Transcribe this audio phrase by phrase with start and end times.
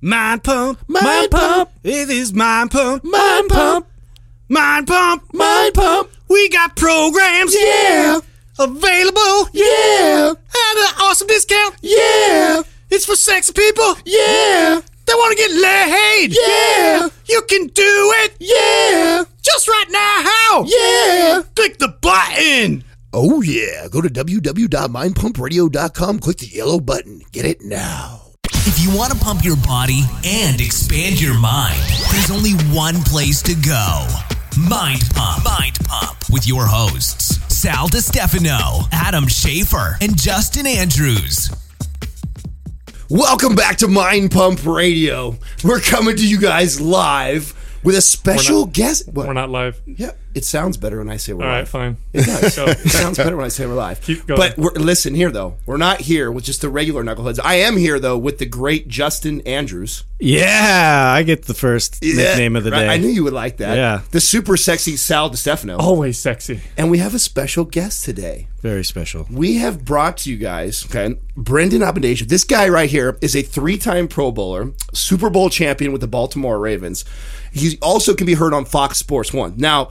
[0.00, 1.70] Mind pump, Mind pump.
[1.82, 3.86] It is mind pump, Mind pump.
[4.48, 6.08] mind pump, Mind pump.
[6.28, 8.20] We got programs, Yeah.
[8.58, 10.32] available Yeah.
[10.32, 11.74] at an awesome discount.
[11.80, 12.62] Yeah.
[12.90, 14.80] It's for sexy people Yeah.
[15.06, 16.32] They want to get laid.
[16.36, 17.08] Yeah.
[17.28, 19.24] You can do it Yeah.
[19.42, 20.22] just right now.
[20.22, 20.64] How?
[20.66, 21.42] Yeah.
[21.56, 22.84] Click the button.
[23.12, 23.88] Oh, yeah.
[23.90, 26.18] Go to www.mindpumpradio.com.
[26.20, 27.22] Click the yellow button.
[27.32, 28.20] Get it now.
[28.70, 31.80] If you want to pump your body and expand your mind,
[32.12, 34.06] there's only one place to go.
[34.58, 35.42] Mind Pump.
[35.42, 41.48] Mind Pump with your hosts, Sal DiStefano, Adam Schafer, and Justin Andrews.
[43.08, 45.38] Welcome back to Mind Pump Radio.
[45.64, 49.08] We're coming to you guys live with a special guest.
[49.12, 49.26] What?
[49.26, 49.80] We're not live.
[49.86, 51.74] Yeah, it sounds better when I say we're All right, live.
[51.74, 51.96] All right, fine.
[52.12, 52.56] It does.
[52.56, 52.66] Go.
[52.66, 54.00] it sounds better when I say we're live.
[54.00, 54.38] Keep going.
[54.38, 55.56] But we're, listen here, though.
[55.66, 57.38] We're not here with just the regular knuckleheads.
[57.42, 60.04] I am here, though, with the great Justin Andrews.
[60.20, 62.88] Yeah, I get the first nickname of the Right, day.
[62.88, 63.76] I knew you would like that.
[63.76, 64.00] Yeah.
[64.10, 65.78] The super sexy Sal DiStefano.
[65.78, 66.60] Always sexy.
[66.76, 68.48] And we have a special guest today.
[68.60, 69.26] Very special.
[69.30, 72.26] We have brought to you guys, okay, Brendon Ayanbadejo.
[72.26, 76.58] This guy right here is a three-time Pro Bowler, Super Bowl champion with the Baltimore
[76.58, 77.04] Ravens.
[77.52, 79.54] He also can be heard on Fox Sports One.
[79.56, 79.90] Now,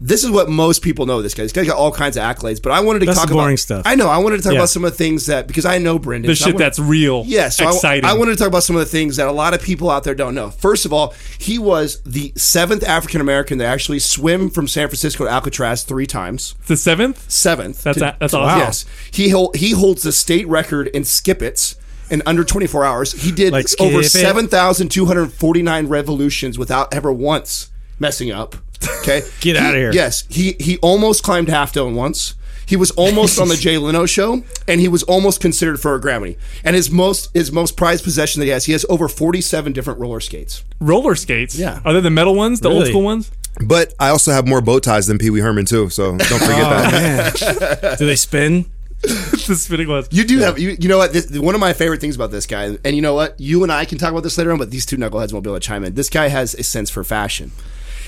[0.00, 1.22] this is what most people know.
[1.22, 1.42] This guy.
[1.42, 3.58] This guy got all kinds of accolades, but I wanted to That's talk boring about
[3.58, 3.82] stuff.
[3.84, 4.06] I know.
[4.08, 4.60] I wanted to talk Yeah.
[4.60, 6.30] about some of the things that because I know Brendon.
[6.30, 7.24] The so shit wanna- that's real.
[7.26, 8.04] yeah, so I- exciting.
[8.04, 10.04] I, wanted to talk about some of the things that a lot of people out
[10.04, 10.50] there don't know.
[10.50, 15.24] First of all, he was the seventh African American to actually swim from San Francisco
[15.24, 16.54] to Alcatraz three times.
[16.68, 17.24] the seventh.
[17.26, 17.82] Seventh.
[17.82, 18.58] That's To- a- that's awesome.
[18.60, 21.74] Yes, he he holds the state record in skippets
[22.10, 23.12] in under 24 hours.
[23.12, 28.56] He did Like over 7,249 revolutions without ever once messing up.
[29.00, 29.92] Okay, Get out of here.
[29.92, 32.34] Yes, he he almost climbed half dome once.
[32.64, 36.00] He was almost on the Jay Leno show, and he was almost considered for a
[36.00, 36.36] Grammy.
[36.62, 39.98] And his most his most prized possession that he has, he has over 47 different
[39.98, 40.64] roller skates.
[40.78, 41.56] Roller skates.
[41.56, 41.80] Yeah.
[41.84, 42.60] Are they the metal ones?
[42.60, 43.30] The old school ones?
[43.64, 46.62] But I also have more bow ties than Pee Wee Herman too, so don't forget
[46.62, 47.96] oh, that.
[47.98, 48.66] Do they spin?
[49.02, 50.08] the spinning ones.
[50.10, 52.46] You do have you, you know what this, one of my favorite things about this
[52.46, 54.72] guy, and you know what you and I can talk about this later on, but
[54.72, 55.94] these two knuckleheads won't be able to chime in.
[55.94, 57.52] This guy has a sense for fashion,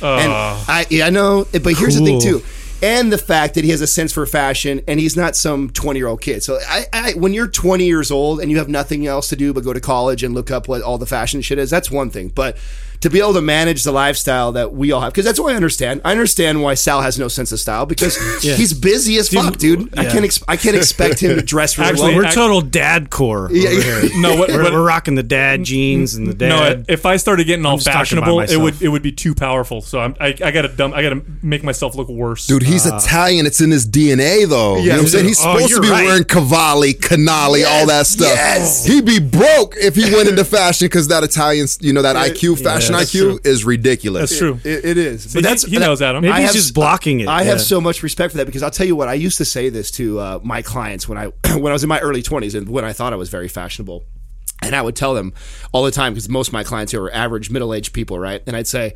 [0.03, 0.65] and ah.
[0.67, 2.43] I yeah, I know, but here's the thing too.
[2.83, 6.23] And the fact that he has a sense for fashion, and he's not some twenty-year-old
[6.23, 6.43] kid.
[6.43, 9.53] So, I, I, when you're twenty years old and you have nothing else to do
[9.53, 12.11] but go to college and look up what all the fashion shit is, that's one
[12.11, 12.29] thing.
[12.29, 12.57] But
[13.01, 15.57] to be able to manage the lifestyle that we all have, because that's what I
[15.57, 16.01] understand.
[16.05, 19.99] I understand why Sal has no sense of style because he's busy as fuck, dude.
[19.99, 22.17] I can't, ex- I can't expect him to dress really Actually, well.
[22.19, 24.11] We're act- total dad core over Yeah, here.
[24.21, 26.49] No, what, We're, what- we're rocking the dad jeans and the dad.
[26.49, 26.59] no.
[26.75, 26.85] dad.
[26.89, 29.35] If I started getting all just talking about fashionable, it would it would be too
[29.35, 29.81] powerful.
[29.81, 30.93] So I'm, I I gotta dumb.
[30.93, 32.47] I gotta make myself look worse.
[32.47, 33.47] Dude, he's uh, Italian.
[33.47, 34.77] It's in his DNA, though.
[34.77, 35.27] you know what I'm saying?
[35.27, 36.05] He's Oh, supposed to be right.
[36.05, 38.29] wearing Cavalli, Canali, all that stuff.
[38.35, 38.85] yes.
[38.85, 42.63] He'd be broke if he went into fashion because that Italian, you know, that IQ,
[42.63, 44.31] fashion that's IQ is ridiculous.
[44.31, 44.61] That's true.
[44.65, 46.23] It, it is, See, he- he knows, Adam.
[46.23, 47.29] Maybe I he's have- just blocking it.
[47.29, 47.63] I have Yeah.
[47.65, 49.91] so much respect for that because I'll tell you what I used to say this
[49.93, 52.85] to uh, my clients when I when I was in my early twenties and when
[52.85, 54.05] I thought I was very fashionable,
[54.63, 55.33] and I would tell them
[55.73, 58.43] all the time because most of my clients here are average middle aged people, right?
[58.47, 58.95] And I'd say,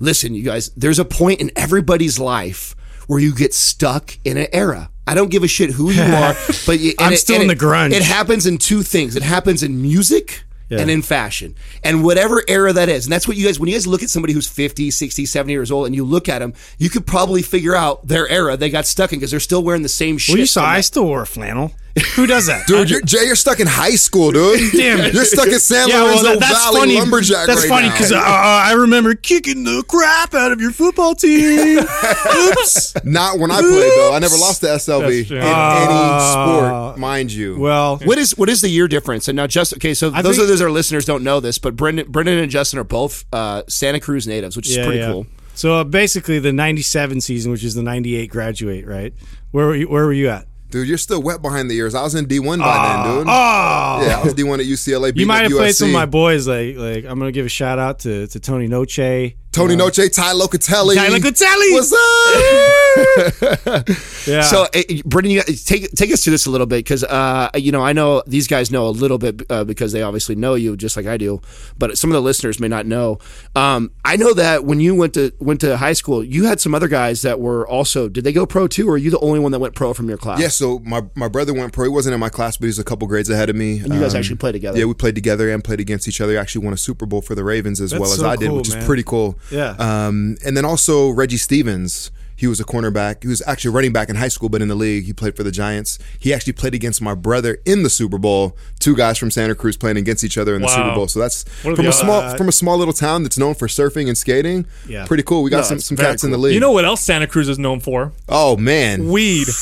[0.00, 2.74] "Listen, you guys, there's a point in everybody's life
[3.06, 6.34] where you get stuck in an era." I don't give a shit who you are,
[6.64, 7.92] but you, I'm it- still in it- the grunge.
[7.92, 9.16] It happens in two things.
[9.16, 10.80] It happens in music Yeah.
[10.80, 13.74] and in fashion and whatever era that is and that's what you guys when you
[13.74, 16.54] guys look at somebody who's 50 60 70 years old and you look at them
[16.78, 19.82] you could probably figure out their era they got stuck in because they're still wearing
[19.82, 21.72] the same shit Well, you saw I still wore a flannel.
[22.16, 22.66] Who does that?
[22.66, 24.72] Dude, you're, Jay, you're stuck in high school, dude.
[24.72, 25.14] Damn it.
[25.14, 26.98] You're stuck in San yeah, well, that, that's Valley funny.
[26.98, 31.14] lumberjack That's right funny because uh, I remember kicking the crap out of your football
[31.14, 31.78] team.
[32.36, 33.04] Oops.
[33.04, 34.12] Not when I played, though.
[34.12, 35.36] I never lost to SLV That's true.
[35.36, 37.58] in any sport, mind you.
[37.58, 40.42] Well, what is what is the year difference and now just okay so those think-
[40.42, 43.62] of those our listeners don't know this but Brendon, Brendon and Justin are both uh,
[43.68, 47.74] Santa Cruz natives which is pretty cool So uh, basically, the '97 season, which is
[47.74, 49.14] the '98 graduate, right?
[49.52, 50.46] Where were you, where were you at?
[50.74, 51.94] Dude, you're still wet behind the ears.
[51.94, 53.26] I was in D1 by then, ah, dude.
[53.28, 55.16] Oh, Yeah, I was D1 at UCLA.
[55.16, 56.48] you might have played some of my boys.
[56.48, 59.36] Like, like I'm gonna give a shout out to to Tony Noche.
[59.54, 60.96] Tony Noche, Ty Locatelli.
[60.96, 61.72] Ty Locatelli.
[61.72, 63.88] What's up?
[64.26, 64.40] Yeah.
[64.40, 67.82] So, uh, Brendon, take take us through this a little bit because uh, you know
[67.82, 70.96] I know these guys know a little bit uh, because they obviously know you just
[70.96, 71.42] like I do,
[71.76, 73.18] but some of the listeners may not know.
[73.54, 76.74] Um, I know that when you went to went to high school, you had some
[76.74, 78.08] other guys that were also.
[78.08, 80.08] Did they go pro too, or are you the only one that went pro from
[80.08, 80.40] your class?
[80.40, 81.84] yeah, so my, my brother went pro.
[81.84, 83.80] He wasn't in my class, but he's a couple grades ahead of me.
[83.80, 84.78] And you guys actually played together.
[84.78, 86.32] Yeah, we played together and played against each other.
[86.32, 88.36] He actually won a Super Bowl for the Ravens as That's well as so I
[88.36, 88.78] did, cool, which man.
[88.78, 89.38] is pretty cool.
[89.50, 89.70] Yeah.
[89.78, 92.10] Um, and then also Reggie Stephens.
[92.36, 93.22] He was a cornerback.
[93.22, 95.44] He was actually running back in high school, but in the league, he played for
[95.44, 96.00] the Giants.
[96.18, 98.56] He actually played against my brother in the Super Bowl.
[98.80, 100.74] Two guys from Santa Cruz playing against each other in the Wow.
[100.74, 101.06] Super Bowl.
[101.08, 102.34] So that's from a small odds?
[102.36, 104.66] from a small little town that's known for surfing and skating.
[104.88, 105.06] Yeah.
[105.06, 105.44] pretty cool.
[105.44, 106.46] We got No, some some very cats in the cool.
[106.46, 106.54] league.
[106.54, 108.10] You know what else Santa Cruz is known for?
[108.28, 109.46] Oh man, Weed.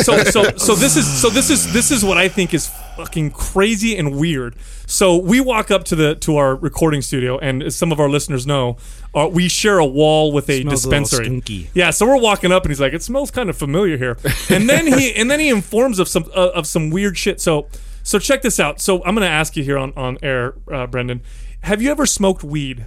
[0.00, 3.32] So so so this is so this is this is what I think is fucking
[3.32, 4.54] crazy and weird.
[4.86, 8.08] So we walk up to the to our recording studio, and as some of our
[8.08, 8.76] listeners know,
[9.14, 11.26] uh, we share a wall with a Smells a dispensary.
[11.26, 11.68] skunky.
[11.74, 14.16] Yeah, so we're walking up, and he's like, "It smells kind of familiar here,"
[14.50, 17.40] and then he and then he informs of some uh, of some weird shit.
[17.40, 17.68] So
[18.02, 18.80] so check this out.
[18.80, 21.22] So I'm going to ask you here on on air, uh, Brendon.
[21.62, 22.86] Have you ever smoked weed?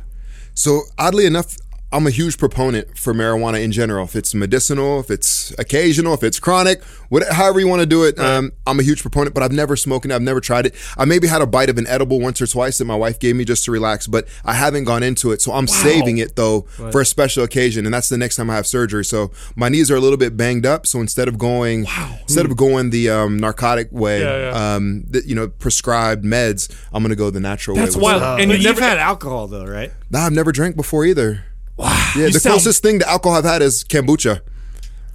[0.56, 1.58] So oddly enough,
[1.94, 4.04] I'm a huge proponent for marijuana in general.
[4.06, 8.04] If it's medicinal, if it's occasional, if it's chronic, whatever, however you want to do
[8.04, 9.36] it, um, I'm a huge proponent.
[9.36, 10.12] But I've never smoked it.
[10.12, 10.76] I've never tried it.
[10.98, 13.36] I maybe had a bite of an edible once or twice that my wife gave
[13.36, 15.42] me just to relax, but I haven't gone into it.
[15.42, 16.62] So I'm saving it though
[16.92, 19.06] for a special occasion, and that's the next time I have surgery.
[19.06, 20.88] So my knees are a little bit banged up.
[20.88, 21.86] So instead of going,
[22.24, 24.76] instead of going the um, narcotic way, Yeah, yeah.
[24.76, 28.14] Um, the, you know, prescribed meds, I'm gonna go the natural That's way.
[28.14, 28.40] with wild.
[28.40, 28.44] it.
[28.44, 29.92] and you've you've never had alcohol though, right?
[30.10, 31.46] Nah, I've never drank before either.
[31.78, 32.12] Wow.
[32.16, 34.42] Yeah, the sound- closest thing to alcohol I've had is kombucha.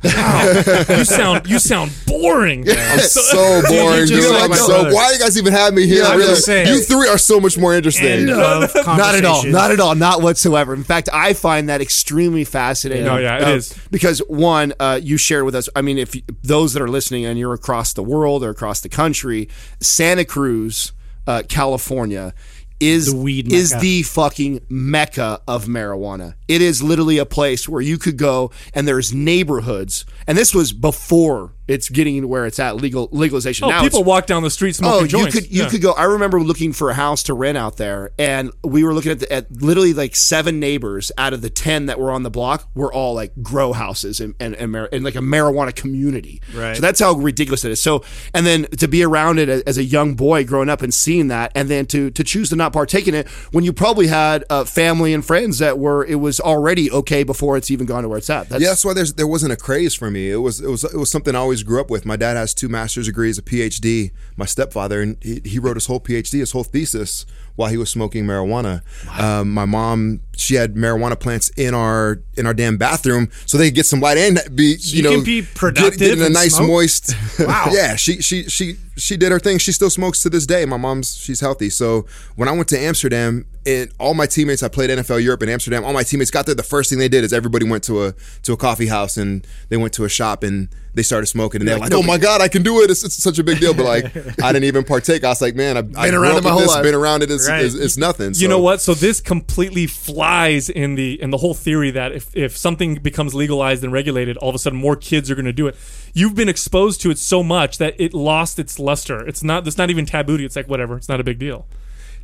[0.05, 2.65] you sound you sound boring.
[2.71, 4.31] I'm so boring, just dude.
[4.33, 4.67] like so.
[4.69, 4.95] brother.
[4.95, 6.05] Why you guys even have me here?
[6.05, 6.37] Yeah, Really?
[6.37, 6.69] saying.
[6.69, 8.07] you three are so much more interesting.
[8.07, 9.45] End of Not at all.
[9.45, 9.97] Not at all.
[9.97, 10.73] Not whatsoever.
[10.73, 13.07] In fact, I find that extremely fascinating.
[13.07, 13.77] No, yeah, it uh, is.
[13.91, 15.69] because one, uh, you share with us.
[15.75, 18.81] I mean, if you, those that are listening and you're across the world or across
[18.81, 19.49] the country,
[19.81, 20.93] Santa Cruz,
[21.27, 22.35] uh, California.
[22.81, 23.83] Is The weed is mecca.
[23.83, 26.35] the fucking mecca of marijuana.
[26.47, 30.73] It is literally a place where you could go and there's neighborhoods, and this was
[30.73, 33.67] before it's getting to where it's at legal legalization.
[33.67, 35.35] Oh, now people walk down the street smoking Oh, joints.
[35.35, 35.69] you could you Yeah.
[35.69, 35.93] could go.
[35.93, 39.21] I remember looking for a house to rent out there, and we were looking at,
[39.21, 42.69] the, at literally like seven neighbors out of the ten that were on the block
[42.75, 46.41] were all like grow houses and and, and, mar- and like a marijuana community.
[46.55, 46.77] Right.
[46.77, 47.83] So that's how ridiculous it is.
[47.83, 48.03] So
[48.35, 51.53] and then to be around it as a young boy growing up and seeing that,
[51.55, 54.65] and then to to choose to not partake in it when you probably had uh,
[54.65, 58.19] family and friends that were it was already okay before it's even gone to where
[58.19, 58.49] it's at.
[58.49, 60.31] That's, Yeah, that's why there's there wasn't a craze for me.
[60.31, 62.07] It was it was it was something I always grew up with.
[62.07, 64.13] My dad has two master's degrees, a PhD.
[64.37, 67.27] My stepfather, and he, he wrote his whole PhD, his whole thesis
[67.57, 68.83] while he was smoking marijuana.
[69.19, 73.69] Um, my mom, she had marijuana plants in our in our damn bathroom, so they
[73.69, 76.29] could get some light and be you, you know can be productive get in a
[76.29, 76.69] nice smoke?
[76.69, 77.15] moist.
[77.41, 77.69] Wow.
[77.73, 79.59] yeah, she she she she did her thing.
[79.59, 80.65] She still smokes to this day.
[80.65, 81.71] My mom's she's healthy.
[81.71, 82.07] So
[82.37, 85.85] when I went to Amsterdam, and all my teammates, I played NFL Europe in Amsterdam.
[85.85, 86.55] All my teammates got there.
[86.55, 89.47] The first thing they did is everybody went to a to a coffee house and
[89.69, 91.61] they went to a shop and they started smoking.
[91.61, 92.91] And they're like, "Oh my god, I can do it!
[92.91, 94.05] It's, it's such a big deal." But like,
[94.43, 95.23] I didn't even partake.
[95.23, 96.83] I was like, "Man, I've been around it my whole life.
[96.83, 97.31] Been around it.
[97.31, 97.65] It's, Right.
[97.65, 98.81] it's, it's nothing." You know what?
[98.81, 100.28] So this completely flies
[100.69, 104.49] in the in the whole theory that if, if something becomes legalized and regulated, all
[104.49, 105.77] of a sudden more kids are going to do it.
[106.13, 109.27] You've been exposed to it so much that it lost its luster.
[109.27, 109.67] It's not.
[109.67, 110.37] It's not even taboo.
[110.37, 110.97] It's like whatever.
[110.97, 111.67] It's not a big deal.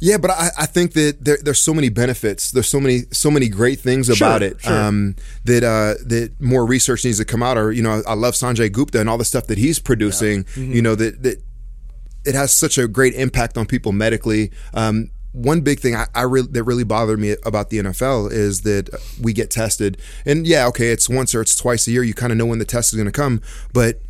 [0.01, 2.51] Yeah, but I, I think that there, there's so many benefits.
[2.51, 4.73] There's so many so many great things about it sure.
[4.73, 7.57] um, that uh, that more research needs to come out.
[7.57, 10.45] Or you know, I love Sanjay Gupta and all the stuff that he's producing.
[10.57, 11.43] You know that that
[12.25, 14.50] it has such a great impact on people medically.
[14.73, 18.63] Um, one big thing I, I really that really bothered me about the NFL is
[18.63, 18.89] that
[19.21, 22.03] we get tested, and yeah, okay, it's once or it's twice a year.
[22.03, 23.43] You kind of know when the test is going to come,
[23.73, 24.01] but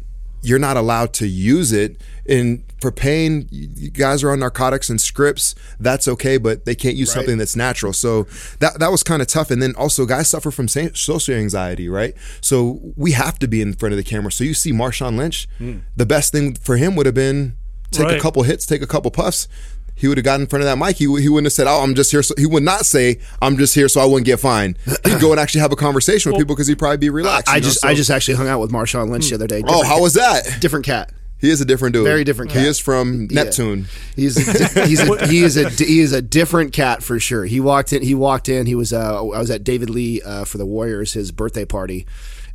[0.42, 1.96] you're not allowed to use it.
[2.28, 5.54] And for pain, you guys are on narcotics and scripts.
[5.80, 7.94] That's okay, but they can't use something that's natural.
[7.94, 8.24] So
[8.58, 9.50] that that was kind of tough.
[9.50, 12.14] And then also, guys suffer from social anxiety, right?
[12.42, 14.30] So we have to be in front of the camera.
[14.30, 15.78] So you see Marshawn Lynch, hmm.
[15.96, 17.56] the best thing for him would have been
[17.90, 19.48] take a couple hits, take a couple puffs.
[19.96, 20.96] He would have gotten in front of that mic.
[20.96, 23.56] He, he wouldn't have said, "Oh, I'm just here." So he would not say, "I'm
[23.56, 26.40] just here so I wouldn't get fined." He'd go and actually have a conversation with
[26.40, 27.48] people because he'd probably be relaxed.
[27.48, 27.68] I you know?
[27.68, 29.62] just So- I just actually hung out with Marshawn Lynch the other day.
[29.66, 30.60] oh, how was that?
[30.60, 31.12] different cat?
[31.38, 32.04] He is a different dude.
[32.04, 32.62] Very different cat.
[32.62, 33.86] He is from Neptune.
[34.16, 37.44] He's a, di- he's a, he is a he is a different cat for sure.
[37.44, 38.02] He walked in.
[38.02, 38.64] He walked in.
[38.66, 42.06] He was uh, I was at David Lee uh, for the Warriors his birthday party,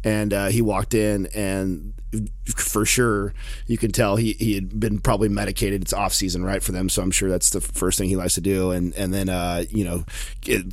[0.03, 1.93] and uh, he walked in and
[2.57, 3.33] for sure
[3.67, 5.81] you can tell he, he had been probably medicated.
[5.81, 8.35] It's off season right for them, so I'm sure that's the first thing he likes
[8.35, 8.71] to do.
[8.71, 10.05] And and then uh, you know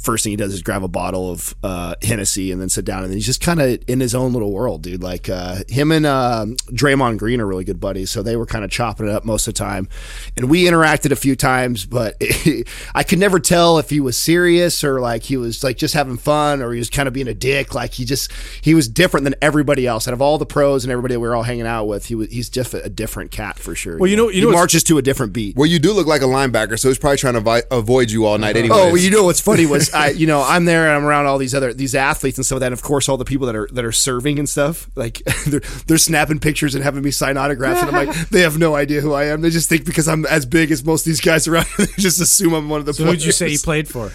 [0.00, 3.02] first thing he does is grab a bottle of uh, Hennessy and then sit down
[3.02, 5.02] and then he's just kind of in his own little world, dude.
[5.02, 8.64] Like uh, him and uh, Draymond Green are really good buddies, so they were kind
[8.64, 9.88] of chopping it up most of the time.
[10.37, 12.16] And we interacted a few times, but
[12.95, 16.16] I could never tell if he was serious or like he was like just having
[16.16, 17.75] fun or he was kind of being a dick.
[17.75, 20.09] Like he just he was different than everybody else.
[20.09, 22.30] Out of all the pros and everybody we were all hanging out with, he was
[22.30, 23.99] he's just a, a different cat for sure.
[23.99, 25.56] Well, you know- you know what's- marches to a different beat.
[25.56, 28.26] Well, you do look like a linebacker, so he's probably trying to vi- avoid you
[28.26, 28.58] all night uh-huh.
[28.58, 28.76] anyway.
[28.76, 31.26] Oh, well, you know what's funny was I, you know, I'm there and I'm around
[31.26, 32.66] all these other these athletes and stuff like that.
[32.66, 35.61] And of course, all the people that are that are serving and stuff, like they're
[35.87, 39.00] they're snapping pictures and having me sign autographs, and I'm like, they have no idea
[39.00, 39.40] who I am.
[39.40, 42.20] They just think because I'm as big as most of these guys around, they just
[42.20, 42.94] assume I'm one of the.
[42.94, 44.12] So who'd you say you played for?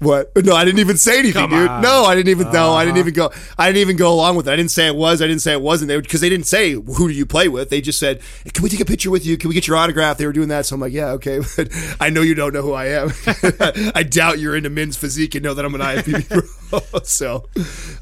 [0.00, 0.30] What?
[0.44, 1.68] No, I didn't even say anything, Come dude.
[1.68, 1.82] on.
[1.82, 2.50] No, I didn't even.
[2.52, 2.84] No, I Uh-huh.
[2.86, 3.32] didn't even go.
[3.58, 4.52] I didn't even go along with it.
[4.52, 5.22] I didn't say it was.
[5.22, 5.88] I didn't say it wasn't.
[5.88, 7.70] They because they didn't say who do you play with.
[7.70, 8.20] They just said,
[8.52, 9.36] "Can we take a picture with you?
[9.36, 11.68] Can we get your autograph?" They were doing that, so I'm like, "Yeah, okay." But
[12.00, 13.12] I know you don't know who I am.
[13.94, 16.48] I doubt you're into men's physique and know that I'm an IFBB.
[17.04, 17.46] so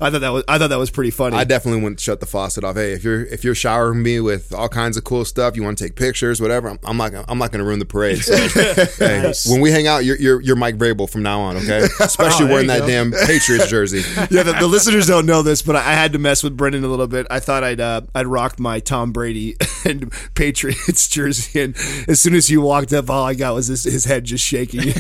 [0.01, 0.45] I thought that was.
[0.49, 1.37] I thought that was pretty funny.
[1.37, 2.77] I definitely wouldn't shut the faucet off.
[2.77, 5.79] Hey, if you're if you're showering me with all kinds of cool stuff, you want
[5.79, 6.69] to take pictures, whatever.
[6.69, 8.19] I'm, I'm not I'm not going to ruin the parade.
[8.19, 8.37] So,
[8.99, 11.81] hey, when we hang out, you're, you're you're Mike Vrabel from now on, okay?
[12.01, 12.87] Especially Oh, wearing that go.
[12.87, 14.03] damn Patriots jersey.
[14.31, 16.83] yeah, the, the listeners don't know this, but I, I had to mess with Brendon
[16.85, 17.27] a little bit.
[17.31, 21.77] I thought I'd uh, I'd rocked my Tom Brady and Patriots jersey, and
[22.09, 24.93] as soon as he walked up, all I got was his, his head just shaking.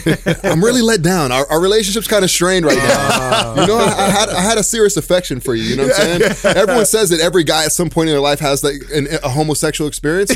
[0.45, 1.33] I'm really let down.
[1.33, 3.51] Our, our relationship's kind of strained right Ah.
[3.54, 3.62] Now.
[3.62, 5.64] you know, I, I had I had a serious affection for you.
[5.64, 6.56] You know what I'm saying?
[6.56, 9.28] Everyone says that every guy at some point in their life has like an, a
[9.28, 10.30] homosexual experience.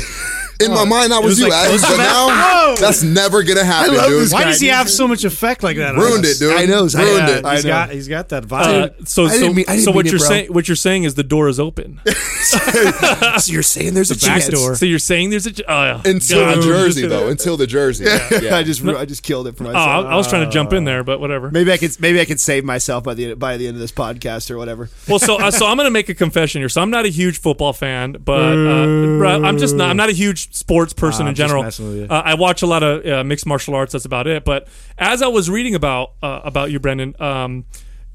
[0.59, 2.65] In my mind, that was, was you, like Adam, but now that.
[2.69, 2.75] Whoa.
[2.81, 4.21] that's never gonna happen, dude.
[4.23, 4.73] this Why guy, does he dude.
[4.75, 5.93] have so much effect like that?
[5.93, 6.51] Ruined it, dude.
[6.51, 7.33] I know, I Ruined know.
[7.33, 7.45] it.
[7.45, 7.69] I He's know.
[7.69, 8.47] got he's got that Uh,
[8.89, 9.07] vibe.
[9.07, 12.01] so so, mean- so what you're saying what you're saying is the door is open.
[12.41, 14.47] so you're saying there's a back chance?
[14.49, 14.75] door.
[14.75, 16.57] so you're saying there's a oh, Until God.
[16.57, 17.27] the jersey, though.
[17.27, 18.05] Until the jersey.
[18.05, 18.55] Yeah.
[18.55, 20.05] I just I just killed it for Oh, myself.
[20.05, 21.51] I, I was trying to jump in there, but whatever.
[21.51, 23.91] Maybe I could maybe I could save myself by the by the end of this
[23.91, 24.89] podcast or whatever.
[25.07, 26.69] Well, so uh, so I'm going to make a confession here.
[26.69, 28.85] So I'm not a huge football fan, but uh,
[29.17, 29.89] bro, I'm just not.
[29.89, 31.63] I'm not a huge sports person in general.
[31.63, 32.07] messing with you.
[32.07, 33.93] Uh, I watch a lot of uh, mixed martial arts.
[33.93, 34.45] That's about it.
[34.45, 37.15] But as I was reading about uh, about you, Brendon.
[37.19, 37.65] Um,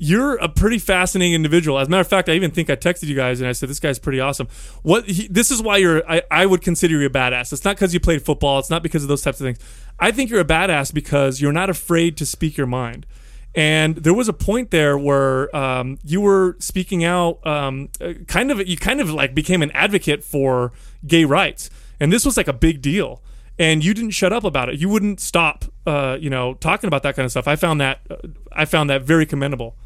[0.05, 1.79] you're a pretty fascinating individual.
[1.79, 3.69] As a matter of fact, I even think I texted you guys and I said
[3.69, 4.49] this guy's pretty awesome.
[4.83, 7.53] What he, this is why you're I, I would consider you a badass.
[7.53, 8.59] It's not because you played football.
[8.59, 9.59] It's not because of those types of things.
[10.01, 13.07] I think you're a badass because you're not afraid to speak your mind.
[13.55, 18.51] And there was a point there where um, you were speaking out, um, uh, kind
[18.51, 20.73] of, you kind of like became an advocate for
[21.07, 21.69] gay rights,
[22.01, 23.23] and this was like a big deal.
[23.59, 24.81] And you didn't shut up about it.
[24.81, 27.47] You wouldn't stop, uh, you know, talking about that kind of stuff.
[27.47, 28.17] I found that, uh,
[28.51, 29.77] I found that very commendable.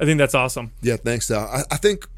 [0.00, 0.72] I think that's awesome.
[0.80, 1.46] Yeah, thanks, Sal.
[1.46, 2.08] I, I think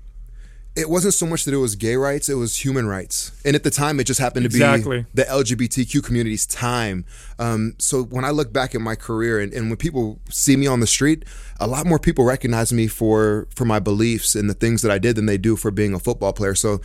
[0.74, 3.32] it wasn't so much that it was gay rights; it was human rights.
[3.44, 5.00] And at the time, it just happened to Exactly.
[5.00, 7.04] be the LGBTQ community's time.
[7.38, 10.66] Um, so when I look back at my career, and, and when people see me
[10.66, 11.24] on the street,
[11.60, 14.98] a lot more people recognize me for for my beliefs and the things that I
[14.98, 16.54] did than they do for being a football player.
[16.54, 16.80] So.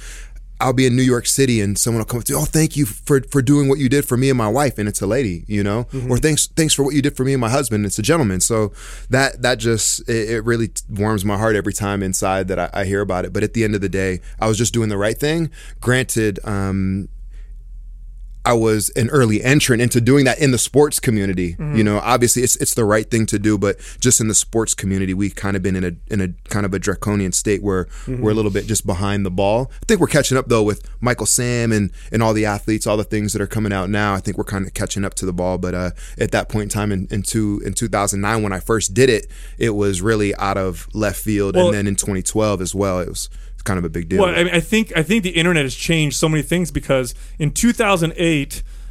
[0.60, 2.86] I'll be in New York City and someone will come up to, oh, thank you
[2.86, 5.44] for, for doing what you did for me and my wife, and it's a lady,
[5.48, 8.00] you know, or thanks thanks for what you did for me and my husband, it's
[8.00, 8.40] a gentleman.
[8.40, 8.72] So
[9.10, 12.86] that that just it, it really warms my heart every time inside that I, I
[12.86, 13.34] hear about it.
[13.34, 15.52] But at the end of the day, I was just doing the right thing.
[15.80, 17.10] Granted, um,
[18.48, 21.58] I was an early entrant into doing that in the sports community.
[21.60, 24.74] You know, obviously it's it's the right thing to do, but just in the sports
[24.74, 27.88] community, we've kind of been in a in a kind of a draconian state where
[28.08, 29.70] we're a little bit just behind the ball.
[29.82, 32.96] I think we're catching up though with Michael Sam and and all the athletes, all
[32.96, 34.13] the things that are coming out now.
[34.13, 35.58] I think we're kind of catching up to the ball.
[35.58, 38.94] But uh, at that point in time, in, in two in 2009 when I first
[38.94, 39.27] did it,
[39.58, 43.10] it was really out of left field, Well- and then in 2012 as well, it
[43.10, 43.30] was
[43.68, 44.22] kind of a big deal.
[44.24, 47.13] Well, I, mean, I think I think the internet has changed so many things because
[47.38, 48.37] in 2008,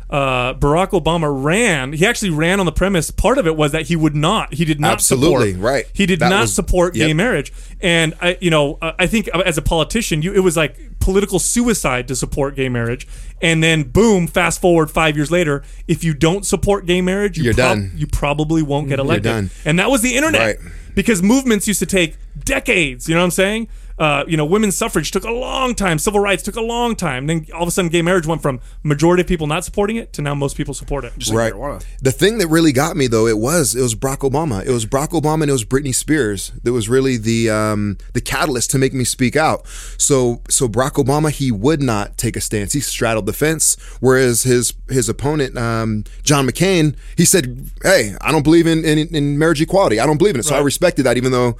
[0.08, 1.92] uh, Barack Obama ran.
[1.92, 3.10] He actually ran on the premise.
[3.10, 4.54] Part of it was that he would not.
[4.54, 5.64] He did not Absolutely, support.
[5.72, 5.84] right.
[5.92, 7.52] He did That not was- support gay marriage.
[7.80, 11.38] And I, you know, uh, I think as a politician, you it was like political
[11.40, 13.06] suicide to support gay marriage.
[13.42, 17.44] And then boom, fast forward five years later, if you don't support gay marriage, you
[17.44, 17.92] You're prob- done.
[17.96, 19.24] You probably won't get elected.
[19.24, 19.50] done.
[19.64, 20.72] And that was the internet Right.
[20.94, 23.08] because movements used to take decades.
[23.08, 23.68] You know what I'm saying?
[23.98, 25.98] Uh, you know, women's suffrage took a long time.
[25.98, 27.26] Civil rights took a long time.
[27.26, 30.12] Then all of a sudden, gay marriage went from majority of people not supporting it
[30.14, 31.12] to now most people support it.
[31.32, 31.86] right.
[32.02, 34.64] The thing that really got me though, it was it was Barack Obama.
[34.64, 38.20] It was Barack Obama and it was Britney Spears that was really the um, the
[38.20, 39.66] catalyst to make me speak out.
[39.98, 42.74] So so Barack Obama he would not take a stance.
[42.74, 48.30] He straddled the fence, whereas his his opponent um, John McCain he said, "Hey, I
[48.30, 50.00] don't believe in in, in marriage equality.
[50.00, 51.56] I don't believe in it." So I respected that, even though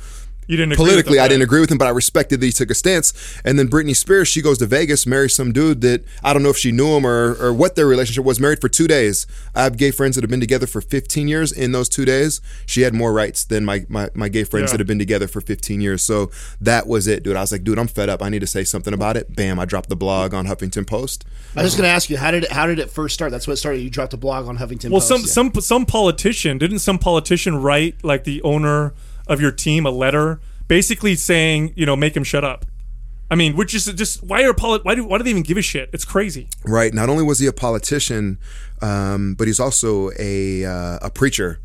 [0.46, 2.46] You didn't agree with politically them, I didn't agree with him, but I respected that
[2.46, 3.12] he took a stance.
[3.44, 6.50] And then Britney Spears, she goes to Vegas, marries some dude that I don't know
[6.50, 8.38] if she knew him or, or what their relationship was.
[8.38, 9.26] Married for two days.
[9.54, 11.50] I have gay friends that have been together for 15 years.
[11.52, 14.72] In those two days, she had more rights than my my, my gay friends Yeah.
[14.74, 16.02] that have been together for 15 years.
[16.02, 17.36] So that was it, dude.
[17.36, 18.22] I was like, dude, I'm fed up.
[18.22, 19.34] I need to say something about it.
[19.34, 19.58] Bam!
[19.58, 21.24] I dropped the blog on Huffington Post.
[21.56, 23.30] I was just going to ask you how did it, how did it first start?
[23.32, 23.80] That's what started.
[23.80, 25.08] You dropped a blog on Huffington Well, Post.
[25.08, 25.26] some Yeah.
[25.26, 28.92] some some politician didn't some politician write like the owner
[29.26, 32.64] of your team a letter, basically saying, you know, make him shut up.
[33.30, 35.56] I mean, which is just why are poli- why do why do they even give
[35.56, 35.90] a shit?
[35.92, 36.48] It's crazy.
[36.64, 36.94] Right.
[36.94, 38.38] Not only was he a politician,
[38.80, 41.58] um, but he's also a uh, a preacher.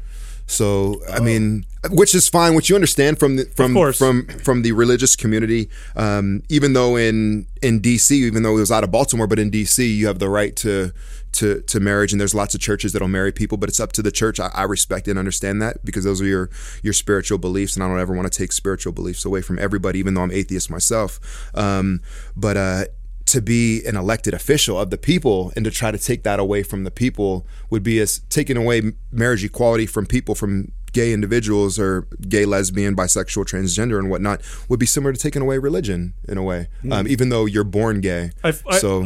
[0.48, 4.72] So I mean, which is fine, which you understand from the, from from from the
[4.72, 5.70] religious community.
[5.96, 9.50] Um, even though in in DC, even though it was out of Baltimore, but in
[9.50, 10.92] DC, you have the right to
[11.34, 14.02] to to marriage, and there's lots of churches that'll marry people, but it's up to
[14.02, 14.40] the church.
[14.40, 16.50] I, I respect and understand that because those are your
[16.84, 20.00] your spiritual beliefs, and I don't ever want to take spiritual beliefs away from everybody,
[20.00, 21.20] even though I'm atheist myself.
[21.56, 22.02] Um,
[22.36, 22.86] but uh,
[23.28, 26.64] to be an elected official of the people and to try to take that away
[26.64, 31.80] from the people would be as taking away marriage equality from people from gay individuals
[31.80, 36.38] or gay lesbian bisexual transgender and whatnot would be similar to taking away religion in
[36.38, 38.54] a way um, even though you're born gay I- I-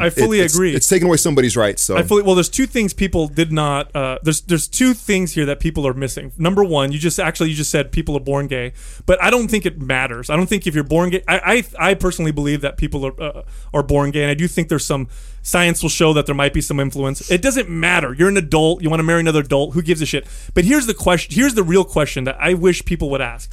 [0.05, 0.73] I fully it's- agree.
[0.75, 2.35] it's taking away somebody's rights so I fully well.
[2.35, 3.95] There's two things people did not.
[3.95, 6.31] Uh, there's there's two things here that people are missing.
[6.37, 8.73] Number one, you just actually you just said people are born gay,
[9.05, 10.29] but I don't think it matters.
[10.29, 11.23] I don't think if you're born gay.
[11.27, 13.41] I I, I personally believe that people are uh,
[13.73, 15.07] are born gay, and I do think there's some
[15.45, 17.29] science will show that there might be some influence.
[17.29, 18.13] It doesn't matter.
[18.13, 18.81] You're an adult.
[18.81, 19.75] You want to marry another adult.
[19.75, 20.27] Who gives a shit?
[20.55, 21.35] But here's the question.
[21.35, 23.51] Here's the real question that I wish people would ask.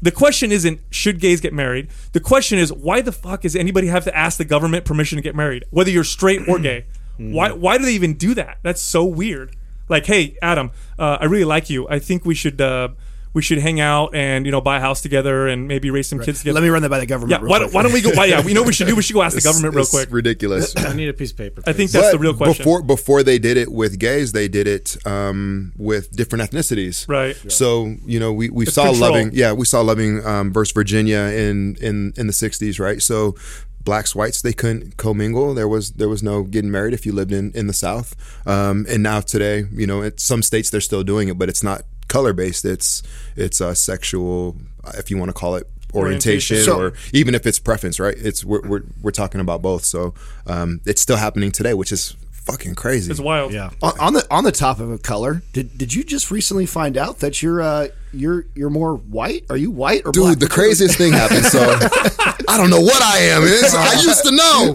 [0.00, 1.88] The question isn't should gays get married.
[2.12, 5.22] The question is why the fuck does anybody have to ask the government permission to
[5.22, 6.86] get married, whether you're straight or gay?
[7.18, 8.58] Why why do they even do that?
[8.62, 9.54] That's so weird.
[9.88, 11.88] Like, hey, Adam, uh, I really like you.
[11.88, 12.88] I think we should uh,
[13.38, 16.18] we should hang out and you know buy a house together and maybe raise some
[16.18, 16.54] kids together.
[16.58, 17.30] Let me run that by the government.
[17.30, 17.66] yeah, real why, quick.
[17.70, 18.10] don't- why don't we go?
[18.18, 18.96] Why, yeah, we know what we should do.
[18.96, 20.08] We should go ask the government real It's quick.
[20.10, 21.62] ridiculous I need a piece of paper.
[21.66, 22.64] I think that's But the real question.
[22.64, 27.08] Before before they did it with gays, they did it um, with different ethnicities.
[27.08, 27.36] Right.
[27.50, 29.10] So you know we, we It's saw control.
[29.12, 33.00] loving yeah we saw loving um, versus Virginia in in in the '60s right.
[33.00, 33.36] So
[33.84, 35.54] blacks whites they couldn't commingle.
[35.54, 38.14] There was there was no getting married if you lived in in the South.
[38.46, 41.62] Um, and now today you know in some states they're still doing it, but it's
[41.62, 42.64] not color based.
[42.64, 43.02] It's
[43.36, 44.56] it's uh, sexual
[44.94, 46.64] if you want to call it orientation, Orientation.
[46.64, 48.14] So- or even if it's preference, right?
[48.16, 49.84] It's we're we're, we're talking about both.
[49.84, 50.14] So
[50.46, 52.16] um, it's still happening today, which is
[52.50, 53.10] fucking crazy.
[53.10, 53.52] it's wild.
[53.52, 53.70] Yeah.
[53.82, 56.96] on, on the on the top of a color, did did you just recently find
[56.96, 59.44] out that you're uh you're you're more white?
[59.50, 60.38] Are you white or Dude, black?
[60.38, 61.44] the craziest thing happened.
[61.44, 61.60] So
[62.48, 63.42] I don't know what I am.
[63.44, 64.72] It's- I used to know.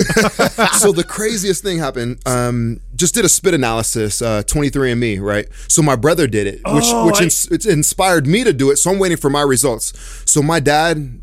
[0.78, 2.20] so the craziest thing happened.
[2.28, 5.48] Um, just did a spit analysis, uh, 23andMe, right?
[5.68, 8.70] So my brother did it, which Oh, which I- ins- it inspired me to do
[8.70, 8.78] it.
[8.78, 9.94] So I'm waiting for my results.
[10.30, 11.20] So my dad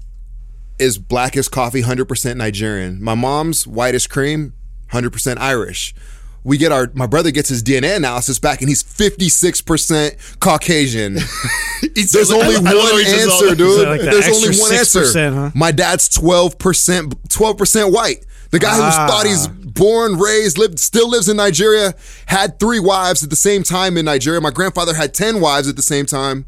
[0.80, 3.02] is black as coffee, 100% Nigerian.
[3.02, 4.54] My mom's white as cream,
[4.92, 5.94] 100% Irish.
[6.42, 11.14] We get our my brother gets his DNA analysis back and he's 56% Caucasian.
[11.94, 13.88] There's only one answer, dude.
[13.88, 15.02] like There's only one answer.
[15.02, 15.50] 6%, huh?
[15.54, 18.24] My dad's 12% 12% white.
[18.50, 19.06] The guy who Ah.
[19.08, 21.94] thought he's born, raised, lived, still lives in Nigeria,
[22.26, 24.40] had three wives at the same time in Nigeria.
[24.40, 26.46] My grandfather had 10 wives at the same time.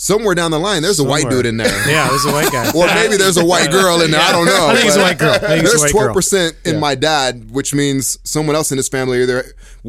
[0.00, 1.66] Somewhere down the line, there's a white dude in there.
[1.88, 2.70] Yeah, there's a white guy.
[2.70, 4.20] Or maybe there's a white girl in there.
[4.20, 4.68] I don't know.
[4.68, 5.32] I think it's a white girl.
[5.32, 8.76] I think it's a There's twelve percent in my dad, which means someone else in
[8.76, 9.44] his family either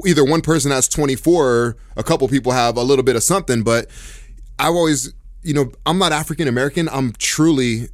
[0.05, 3.61] either one person has 24 or a couple people have a little bit of something.
[3.61, 3.87] But
[4.57, 6.89] I've always, you know, I'm not African American.
[6.89, 7.89] I'm truly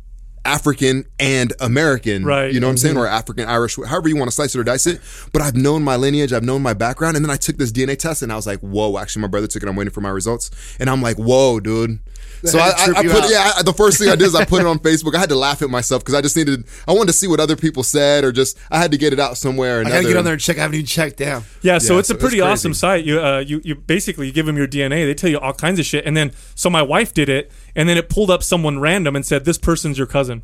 [0.45, 2.23] African and American.
[2.23, 2.53] Right.
[2.53, 2.95] You know what I'm saying?
[2.95, 3.03] Mm-hmm.
[3.03, 5.01] Or African Irish, however you want to slice it or dice it.
[5.34, 7.97] But I've known my lineage, I've known my background, and then I took this DNA
[7.97, 9.69] test and I was like, whoa, actually my brother took it.
[9.69, 10.51] I'm waiting for my results.
[10.79, 11.99] And I'm like, whoa, dude.
[12.43, 13.29] So I, I, I put out.
[13.29, 13.51] yeah.
[13.57, 15.15] I, the first thing I did is I put it on Facebook.
[15.15, 16.65] I had to laugh at myself because I just needed.
[16.87, 19.19] I wanted to see what other people said, or just I had to get it
[19.19, 19.77] out somewhere.
[19.77, 20.57] Or I gotta get on there and check.
[20.57, 21.43] I haven't even checked down.
[21.61, 22.41] Yeah, so Yeah, it's a so it's pretty crazy.
[22.41, 23.05] awesome site.
[23.05, 25.05] You, uh, you, you basically you give them your DNA.
[25.05, 27.87] They tell you all kinds of shit, and then so my wife did it, and
[27.89, 30.43] then it pulled up someone random and said this person's your cousin.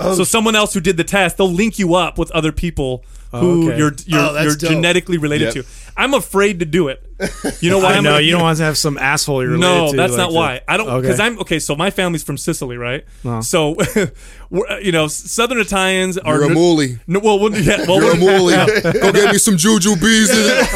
[0.00, 0.14] Oh.
[0.14, 3.66] So someone else who did the test, they'll link you up with other people who
[3.68, 3.78] okay.
[3.78, 5.64] you're you're, Oh, you're genetically related Yep.
[5.66, 5.70] to.
[5.96, 7.04] I'm afraid to do it.
[7.60, 7.92] You know why?
[7.94, 9.96] I I'm know gonna- you don't want to have some asshole you're related no, to.
[9.96, 10.60] that's like not the- why.
[10.68, 11.26] I don't because Okay.
[11.26, 11.58] I'm okay.
[11.58, 13.04] So my family's from Sicily, right?
[13.24, 13.40] Oh.
[13.40, 13.76] So,
[14.50, 17.00] we're, you know, Southern Italians are You're a moolie.
[17.06, 20.30] No, well, well, yeah, well, You're a we're- Go get me some juju bees.
[20.30, 20.68] In it.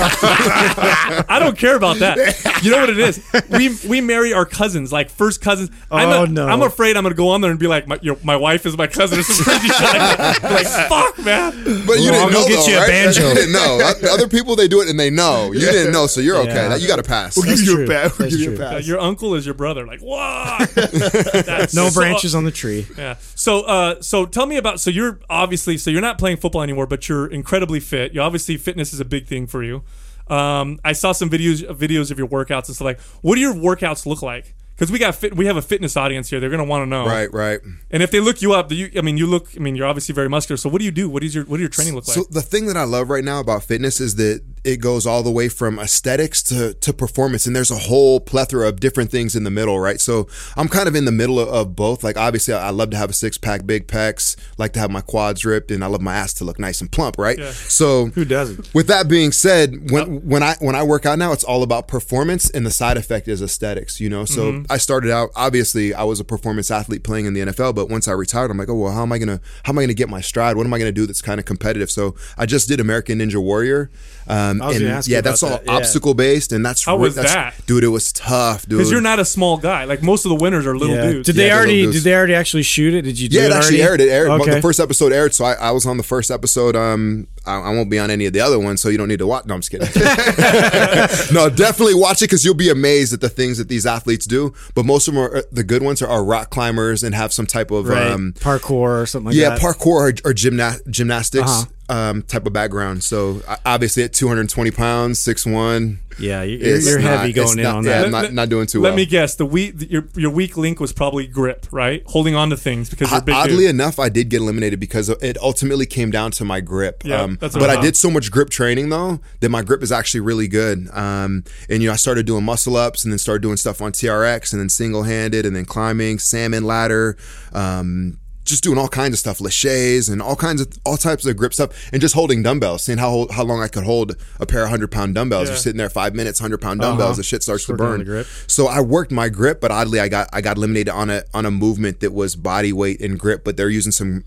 [1.29, 2.61] I don't care about that.
[2.63, 3.21] You know what it is?
[3.51, 5.71] We we marry our cousins, like first cousins.
[5.91, 6.49] I'm Oh, a- no.
[6.49, 8.77] I'm afraid I'm gonna go on there and be like, my, your, my wife is
[8.77, 10.39] my cousin or some crazy shit like that.
[10.43, 11.53] Like, fuck, man.
[11.87, 12.89] But you Well, I'll didn't go know, get though, you a right?
[12.89, 13.29] banjo.
[13.29, 13.93] You didn't know.
[14.11, 15.53] Other people they do it and they know.
[15.53, 16.49] You didn't know, so you're okay.
[16.55, 16.69] Yeah.
[16.69, 17.37] That- You got to pass.
[17.37, 17.85] We'll give That's you true.
[17.85, 18.19] a pass.
[18.19, 18.67] We'll That's give you a true.
[18.67, 19.87] Uh, your uncle is your brother.
[19.87, 20.73] Like, what?
[21.75, 22.87] No so- branches on the tree.
[22.97, 23.17] Yeah.
[23.35, 24.81] So, uh, so tell me about.
[24.81, 28.13] So you're obviously so you're not playing football anymore, but you're incredibly fit.
[28.15, 29.83] You obviously fitness is a big thing for you.
[30.29, 33.01] Um, I saw some videos videos of your workouts and stuff like.
[33.23, 34.55] What do your workouts look like?
[34.75, 36.41] Because we got fit, we have a fitness audience here.
[36.41, 37.05] They're gonna want to know.
[37.07, 37.61] Right, right.
[37.91, 38.91] And if they look you up, do you?
[38.97, 39.49] I mean, you look.
[39.57, 40.57] I mean, you're obviously very muscular.
[40.57, 41.09] So what do you do?
[41.09, 42.15] What is your What do your training look like?
[42.17, 45.23] So the thing that I love right now about fitness is that it goes all
[45.23, 49.35] the way from aesthetics to, to performance and there's a whole plethora of different things
[49.35, 50.01] in the middle right?
[50.01, 52.05] So i'm kind of in the middle of, of both.
[52.05, 55.45] Like obviously i love to have a six-pack big pecs like to have my quads
[55.45, 57.39] ripped and i love my ass to look nice and plump right?
[57.39, 57.51] Yeah.
[57.53, 58.73] so Who doesn't?
[58.75, 61.89] with that being said when when i when i work out now it's all about
[61.89, 64.25] performance and the side effect is aesthetics you know?
[64.25, 64.71] So Mm-hmm.
[64.73, 68.07] i started out obviously i was a performance athlete playing in the nfl but once
[68.09, 70.09] i retired i'm like oh well how am i gonna how am i gonna get
[70.09, 70.57] my stride?
[70.57, 71.91] What am i gonna do that's kind of competitive?
[71.91, 73.91] So i just did american ninja warrior
[74.29, 75.73] um, I was and gonna you yeah about that's all that, yeah.
[75.73, 77.67] obstacle based and that's How was that's- that?
[77.67, 79.85] dude it was tough dude Because you're not a small guy.
[79.85, 81.11] Like most of the winners are little Yeah.
[81.13, 81.27] dudes.
[81.27, 81.91] Did they Yeah, already?
[81.91, 83.03] Did they already actually shoot it?
[83.03, 83.29] Did you?
[83.29, 84.03] Do yeah, it it actually already?
[84.05, 84.09] aired.
[84.11, 84.41] It aired.
[84.43, 84.55] Okay.
[84.55, 86.77] The first episode aired, so I, I was on the first episode.
[86.77, 89.19] Um, I, I won't be on any of the other ones, so you don't need
[89.19, 89.47] to watch.
[89.47, 89.89] No, I'm just kidding.
[91.33, 94.53] no, definitely watch it because you'll be amazed at the things that these athletes do.
[94.75, 97.47] But most of them are the good ones are, are rock climbers and have some
[97.47, 98.11] type of right.
[98.13, 99.63] um, parkour or something like yeah, that.
[99.63, 101.49] Yeah, parkour or, or gymna- gymnastics.
[101.51, 101.65] Uh-huh.
[101.93, 103.05] Um, type of background.
[103.05, 105.99] So obviously at 220 pounds, six one.
[106.19, 108.05] Yeah, you're, you're not- heavy going in not- on yeah, that.
[108.07, 108.93] I'm not, not doing too Let well.
[108.93, 109.35] Let me guess.
[109.35, 112.03] The weak your your weak link was probably grip, right?
[112.07, 113.35] Holding on to things because you're big.
[113.35, 113.71] Oddly dude.
[113.71, 117.03] enough, I did get eliminated because it ultimately came down to my grip.
[117.05, 119.63] Yeah, um, that's but what I I did so much grip training though that my
[119.63, 120.89] grip is actually really good.
[120.93, 123.93] Um, and you know, I started doing muscle ups and then started doing stuff on
[123.93, 127.17] TRX and then single handed and then climbing, salmon ladder.
[127.53, 131.37] Um, just doing all kinds of stuff, laches and all kinds of all types of
[131.37, 134.65] grip stuff, and just holding dumbbells, seeing how how long I could hold a pair
[134.65, 135.49] of hundred pound dumbbells.
[135.49, 135.55] Yeah.
[135.55, 138.01] You're sitting there five minutes, hundred pound dumbbells, the shit starts to burn.
[138.49, 141.47] So I worked my grip, but oddly, I got I got eliminated on a on
[141.47, 144.25] a movement that was body weight and grip, but they're using some.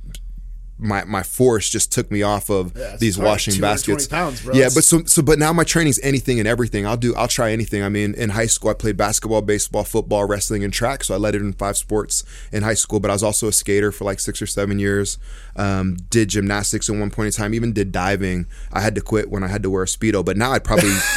[0.78, 3.28] My, my force just took me off of it's these hard.
[3.28, 4.08] washing baskets.
[4.08, 4.44] pounds.
[4.54, 6.86] Yeah, but so so but now my training's anything and everything.
[6.86, 7.82] I'll do I'll try anything.
[7.82, 11.06] I mean, in high school I played basketball, baseball, football, wrestling, and track.
[11.06, 13.00] So I led it in five sports in high school.
[13.00, 15.18] But I was also a skater for like six or seven years.
[15.58, 17.54] Um, did gymnastics at one point in time.
[17.54, 18.46] Even did diving.
[18.74, 20.24] I had to quit when I had to wear a speedo.
[20.26, 20.90] But now I'd probably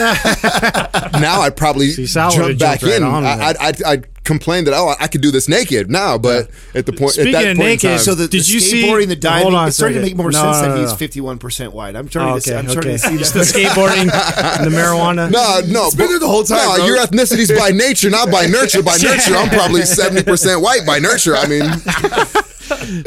[1.20, 3.03] now I'd probably Sal jump back right in.
[3.03, 6.85] I, I'd, I'd, I'd complain that oh I could do this naked now, but at
[6.87, 8.61] the point Speaking at that of point in naked, time, So the, Did the you
[8.61, 10.81] see- skateboarding, the diving, Hold on it's starting to make more No, sense no, that
[10.83, 11.96] he's fifty one percent white.
[11.96, 12.55] I'm starting Oh, to see.
[12.55, 13.03] I'm starting okay.
[13.03, 13.40] to see Just that.
[13.40, 14.11] the skateboarding, and
[14.72, 15.31] the marijuana.
[15.33, 16.87] No, no, It's been there the whole time, No, bro.
[16.87, 18.83] your ethnicity's by nature, not by nurture.
[18.83, 20.87] By nurture, I'm probably seventy percent white.
[20.87, 21.64] By nurture, I mean,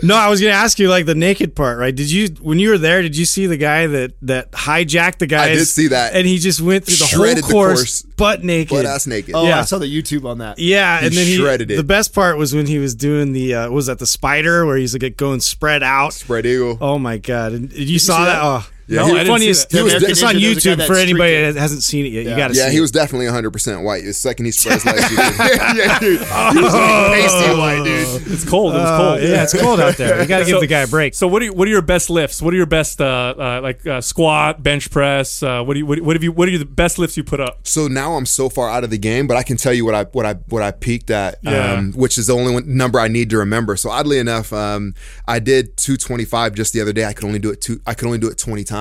[0.03, 1.95] No, I was going to ask you like the naked part, right?
[1.95, 3.01] Did you when you were there?
[3.01, 5.45] Did you see the guy that that hijacked the guy?
[5.45, 6.13] I did see that.
[6.13, 8.01] and he just went through the Shredded whole the course, course.
[8.17, 9.35] butt naked, butt ass naked.
[9.35, 9.59] Oh, Yeah.
[9.59, 10.59] I saw the YouTube on that.
[10.59, 11.75] Yeah, He and then he shredded it.
[11.77, 14.77] The best part was when he was doing the uh, was that the spider where
[14.77, 16.13] he's like going spread out.
[16.13, 16.77] Spread eagle.
[16.81, 17.53] Oh my god!
[17.53, 18.33] And you saw see that?
[18.33, 18.41] that?
[18.43, 19.71] Oh, Yeah, no, he- the funniest.
[19.71, 22.09] He was it's on Ninja, there's a guy YouTube for anybody that hasn't seen it
[22.09, 22.25] yet.
[22.25, 22.71] You got to Yeah, see.
[22.71, 22.81] he it.
[22.81, 24.03] was definitely 100 percent white.
[24.03, 25.15] The second he spread his legs, he
[25.77, 26.19] yeah, dude.
[26.19, 28.27] He was like pasty white, dude.
[28.33, 28.73] It's cold.
[28.73, 29.21] It was Uh, cold.
[29.21, 30.21] yeah, it's cold out there.
[30.21, 31.13] You got to give So- the guy a break.
[31.15, 32.41] So what are what are your best lifts?
[32.41, 35.41] What are your best uh, uh, like uh, squat, bench press?
[35.41, 37.39] Uh, what do you what, what have you what are the best lifts you put
[37.39, 37.65] up?
[37.67, 39.95] So now I'm so far out of the game, but I can tell you what
[39.95, 41.73] I what I what I peaked at, Yeah.
[41.75, 43.75] um, which is the only one, number I need to remember.
[43.77, 44.93] So oddly enough, um,
[45.27, 47.05] I did 225 just the other day.
[47.05, 47.79] I could only do it two.
[47.87, 48.80] I could only do it 20 times.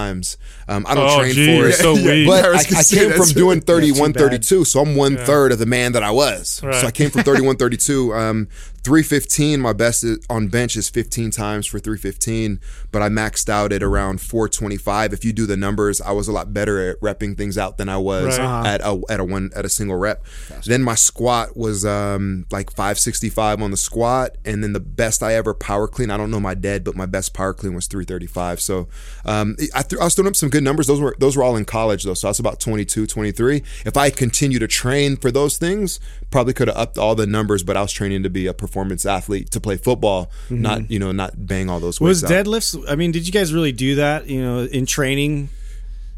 [0.69, 1.73] Um, I don't Oh, train gee, for it.
[1.75, 2.27] so weak.
[2.27, 5.59] But I I, I came that's- from doing 31, 32, so I'm one third of
[5.59, 6.63] the man that I was.
[6.63, 6.81] Right.
[6.81, 8.15] So I came from 31, 32.
[8.15, 8.49] Um,
[8.83, 13.83] 315, my best on bench is 15 times for 315, but I maxed out at
[13.83, 15.13] around 425.
[15.13, 17.89] If you do the numbers, I was a lot better at repping things out than
[17.89, 18.41] I was Right.
[18.45, 18.69] Uh-huh.
[18.69, 20.25] at a at a one at a single rep.
[20.65, 25.35] Then my squat was um, like 565 on the squat, and then the best I
[25.35, 26.11] ever power clean.
[26.11, 28.61] I don't know my dead, but my best power clean was 335.
[28.61, 28.89] So
[29.25, 30.87] um, I, th- I was throwing up some good numbers.
[30.87, 33.63] Those were those were all in college though, so I was about 22, 23.
[33.85, 37.63] If I continue to train for those things, probably could have upped all the numbers.
[37.63, 41.11] But I was training to be a performance athlete to play football, not you know
[41.13, 42.01] not bang all those.
[42.01, 42.47] Was weights out.
[42.47, 42.85] deadlifts?
[42.89, 44.29] I mean, did you guys really do that?
[44.29, 45.49] You know, in training,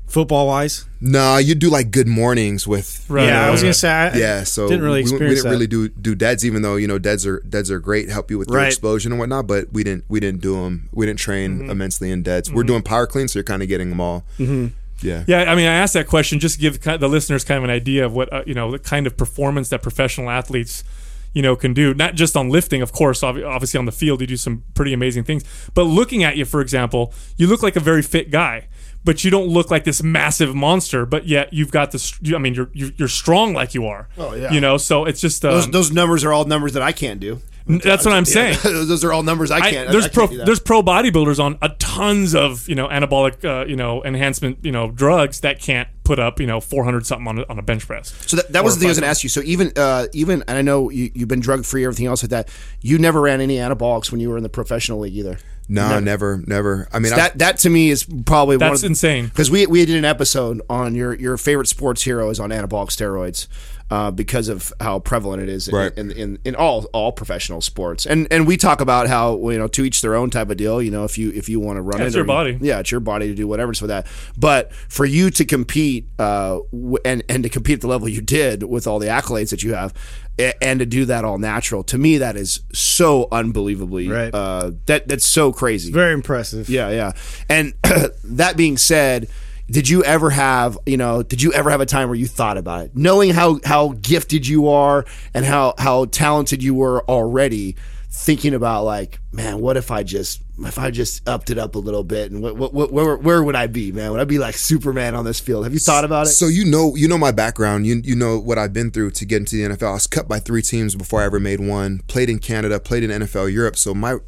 [0.06, 0.84] football wise.
[1.00, 3.88] No, you do like good mornings with Right, yeah, I was gonna say.
[3.90, 5.50] I, yeah, so didn't really we- we, didn't that.
[5.50, 8.38] really do do deads, even though you know deads are deads are great, help you
[8.38, 8.66] with your Right.
[8.68, 9.46] explosion and whatnot.
[9.46, 10.88] But we didn't we didn't do them.
[10.92, 11.70] We didn't train Mm-hmm.
[11.70, 12.52] immensely in deads.
[12.52, 14.24] We're doing power clean, so you're kind of getting them all.
[14.38, 14.66] Mm-hmm.
[15.04, 15.24] Yeah.
[15.26, 17.70] Yeah, I mean, I asked that question just to give the listeners kind of an
[17.70, 20.84] idea of what uh, you know the kind of performance that professional athletes
[21.32, 21.94] you know can do.
[21.94, 23.22] Not just on lifting, of course.
[23.22, 25.44] Obviously, on the field, you do some pretty amazing things.
[25.74, 28.68] But looking at you, for example, you look like a very fit guy.
[29.04, 31.04] But you don't look like this massive monster.
[31.04, 32.14] But yet you've got this.
[32.32, 34.08] I mean, you're you're, strong like you are.
[34.16, 34.52] Oh, yeah.
[34.52, 37.18] You know, so it's just um, Those, those numbers are all numbers that I can't
[37.18, 37.40] do.
[37.66, 38.58] That's what I'm saying.
[38.62, 39.90] those are all numbers I I- can't.
[39.90, 43.66] there's I can't pro there's pro bodybuilders on a tons of you know anabolic uh,
[43.66, 47.38] you know enhancement you know drugs that can't put up you know 400 something on
[47.38, 48.12] a, on a bench press.
[48.28, 49.28] So that, that was the thing I was going to ask you.
[49.28, 52.30] So even uh, even and I know you, you've been drug free, everything else like
[52.30, 52.48] that.
[52.80, 55.38] You never ran any anabolics when you were in the professional league either.
[55.68, 56.88] No, never, never.
[56.92, 59.26] I mean, I, that that to me is probably one That's of insane.
[59.26, 62.88] because we we did an episode on your your favorite sports hero is on anabolic
[62.88, 63.46] steroids
[63.90, 65.92] uh, because of how prevalent it is in, Right.
[65.98, 69.68] in, in, in all all professional sports and and we talk about how you know
[69.68, 71.82] to each their own type of deal you know if you if you want to
[71.82, 72.58] run Yeah, it it's your or- body.
[72.60, 76.58] yeah it's your body to do whatever's for that but for you to compete uh,
[76.72, 79.62] w- and and to compete at the level you did with all the accolades that
[79.62, 79.96] you have a-
[80.38, 84.34] and to do that all natural to me that is so unbelievably Right.
[84.34, 86.68] uh, that that's so crazy Very impressive.
[86.68, 87.12] yeah, yeah.
[87.48, 87.74] And
[88.24, 89.28] that being said,
[89.70, 92.58] did you ever have, you know, did you ever have a time where you thought
[92.58, 97.76] about it, knowing how how gifted you are and how how talented you were already,
[98.14, 101.78] thinking about like, man, what if I just if I just upped it up a
[101.78, 104.10] little bit and what, what, what where where would I be, man?
[104.12, 105.64] Would I be like Superman on this field?
[105.64, 106.30] Have you thought about it?
[106.30, 107.86] So you know, you know my background.
[107.86, 109.88] You you know what I've been through to get into the NFL.
[109.88, 112.00] I was cut by three teams before I ever made one.
[112.06, 113.76] Played in Canada, played in NFL Europe.
[113.76, 114.18] So my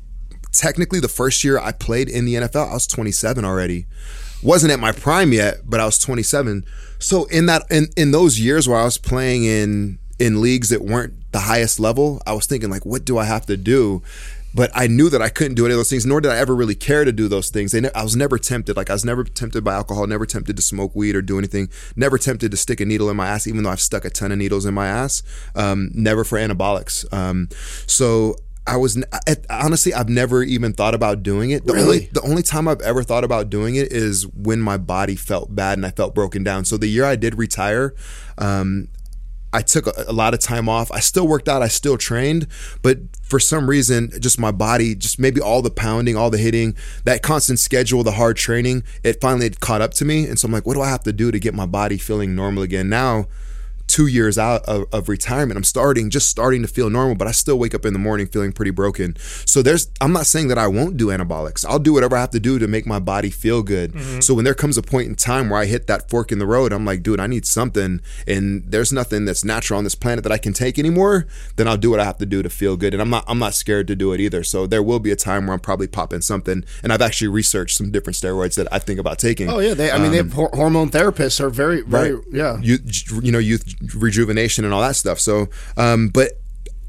[0.51, 3.87] technically the first year I played in the NFL, I was 27 already.
[4.43, 6.65] Wasn't at my prime yet, but I was 27.
[6.99, 10.83] So in that in in those years where I was playing in in leagues that
[10.83, 14.03] weren't the highest level, I was thinking like, what do I have to do?
[14.55, 16.55] But I knew that I couldn't do any of those things, nor did I ever
[16.55, 17.73] really care to do those things.
[17.73, 18.77] They ne- I was never tempted.
[18.77, 21.69] Like I was never tempted by alcohol, never tempted to smoke weed or do anything.
[21.97, 24.31] Never tempted to stick a needle in my ass, even though I've stuck a ton
[24.31, 25.25] of needles in my ass.
[25.57, 27.05] Um, never for anabolics.
[27.13, 27.49] Um,
[27.89, 29.03] so I was
[29.51, 31.67] honestly, I've never even thought about doing it.
[31.67, 31.85] The Really?
[31.85, 35.53] only the only time I've ever thought about doing it is when my body felt
[35.53, 36.65] bad and I felt broken down.
[36.65, 37.93] So the year I did retire,
[38.39, 38.87] um,
[39.55, 40.91] I took a, a lot of time off.
[40.91, 42.49] I still worked out, I still trained,
[42.83, 46.77] but for some reason, just my body, just maybe all the pounding, all the hitting,
[47.05, 50.27] that constant schedule, the hard training, it finally caught up to me.
[50.27, 52.35] And so I'm like, what do I have to do to get my body feeling
[52.35, 52.89] normal again?
[52.89, 53.29] Now,
[53.87, 57.33] two years out of, of retirement, I'm starting, just starting to feel normal, but I
[57.33, 59.17] still wake up in the morning feeling pretty broken.
[59.47, 61.65] So there's, I'm not saying that I won't do anabolics.
[61.69, 63.93] I'll do whatever I have to do to make my body feel good.
[63.93, 64.21] Mm-hmm.
[64.21, 66.47] So when there comes a point in time where I hit that fork in the
[66.47, 68.01] road, I'm like, dude, I need something.
[68.27, 71.27] And there's nothing that's natural on this planet that I can take anymore.
[71.57, 72.95] Then I'll do what I have to do to feel good.
[72.95, 74.43] And I'm not, I'm not scared to do it either.
[74.43, 76.65] So there will be a time where I'm probably popping something.
[76.83, 79.49] And I've actually researched some different steroids that I think about taking.
[79.49, 82.25] oh yeah, they I mean they um, have hormone therapists are very very Right.
[82.33, 82.59] yeah.
[82.61, 82.79] you
[83.23, 86.33] you know youth rejuvenation and all that stuff so um but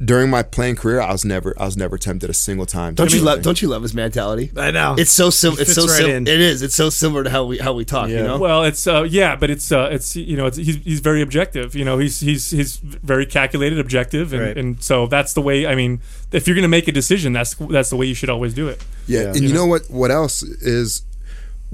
[0.04, 3.14] during my playing career i was never i was never tempted a single time Don't
[3.14, 4.52] you love don't you love his mentality?
[4.58, 4.96] I know.
[4.98, 6.28] It's so sim- it's so right sim- in.
[6.28, 6.62] it is.
[6.62, 8.38] It's so similar to how we how we talk, you know?
[8.38, 11.76] Well, it's uh, yeah, but it's uh, it's you know it's, he's he's very objective.
[11.76, 14.58] You know, he's he's he's very calculated, objective, and, Right.
[14.58, 15.66] and so that's the way.
[15.66, 16.02] I mean,
[16.34, 18.68] if you're going to make a decision, that's that's the way you should always do
[18.68, 18.84] it.
[19.08, 21.04] yeah, and you know what what else is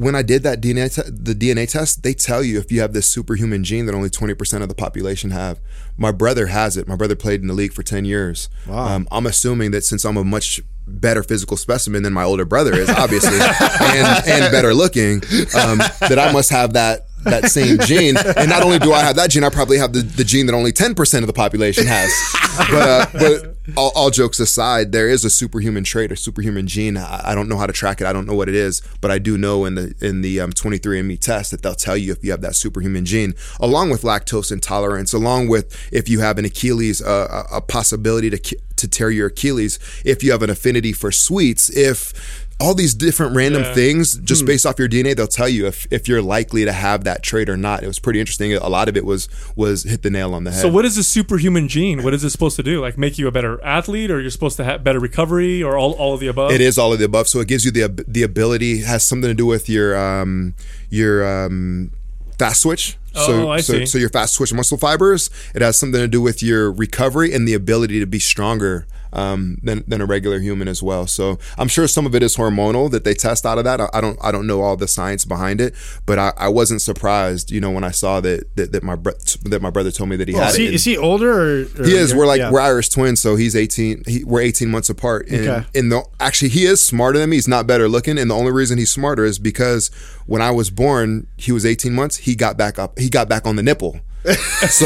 [0.01, 2.93] when I did that DNA te- the DNA test, they tell you if you have
[2.93, 5.59] this superhuman gene that only 20% of the population have.
[5.95, 6.87] My brother has it.
[6.87, 8.49] My brother played in the league for 10 years.
[8.65, 8.95] Wow.
[8.95, 12.73] Um, I'm assuming that since I'm a much better physical specimen than my older brother
[12.73, 13.37] is, obviously,
[13.79, 15.21] and, and better looking,
[15.55, 18.17] um, that I must have that that same gene.
[18.17, 20.55] And not only do I have that gene, I probably have the, the gene that
[20.55, 22.11] only 10% of the population has.
[22.57, 26.97] But, uh, but all, all jokes aside, there is a superhuman trait or superhuman gene.
[26.97, 28.07] I, I don't know how to track it.
[28.07, 30.51] I don't know what it is, but I do know in the in the um,
[30.51, 34.51] 23andMe test that they'll tell you if you have that superhuman gene, along with lactose
[34.51, 39.27] intolerance, along with if you have an Achilles, uh, a possibility to to tear your
[39.27, 43.73] Achilles, if you have an affinity for sweets, if all these different random Yeah.
[43.73, 47.03] things just based off your DNA, they'll tell you if, if you're likely to have
[47.05, 47.83] that trait or not.
[47.83, 48.53] It was pretty interesting.
[48.53, 50.61] A lot of it was was hit the nail on the head.
[50.61, 52.03] So, what is a superhuman gene?
[52.03, 52.79] What is it supposed to do?
[52.81, 55.93] Like make you a better athlete, or you're supposed to have better recovery, or all,
[55.93, 56.51] all of the above?
[56.51, 57.27] It is all of the above.
[57.27, 60.53] So it gives you the the ability has something to do with your um
[60.89, 61.91] your um
[62.37, 62.97] fast switch.
[63.13, 63.85] So, Oh, I so, see.
[63.85, 65.29] so your fast twitch muscle fibers.
[65.53, 69.57] It has something to do with your recovery and the ability to be stronger um,
[69.63, 71.07] than, than a regular human as well.
[71.07, 73.81] So I'm sure some of it is hormonal that they test out of that.
[73.81, 75.73] I, I don't I don't know all the science behind it,
[76.05, 79.59] but I, I wasn't surprised, you know, when I saw that that, that my that
[79.61, 80.61] my brother told me that he had is, it.
[80.61, 82.13] he, is he older or, or he is.
[82.13, 82.51] We're like yeah.
[82.51, 84.03] we're Irish twins, so he's eighteen.
[84.07, 85.27] He, we're eighteen months apart.
[85.29, 85.65] And, Okay.
[85.75, 87.37] and the actually he is smarter than me.
[87.37, 89.89] He's not better looking, and the only reason he's smarter is because
[90.25, 92.17] when I was born, he was eighteen months.
[92.17, 92.99] He got back up.
[92.99, 93.99] He got back on the nipple.
[94.69, 94.85] so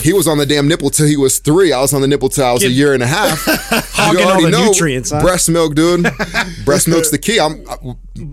[0.00, 1.72] he was on the damn nipple till he was three.
[1.72, 3.42] I was on the nipple till I was a year and a half.
[3.92, 5.20] Hogging You all already the nutrients, huh?
[5.20, 6.02] Breast milk, dude.
[6.64, 7.38] breast milk's the key.
[7.38, 7.76] I'm I,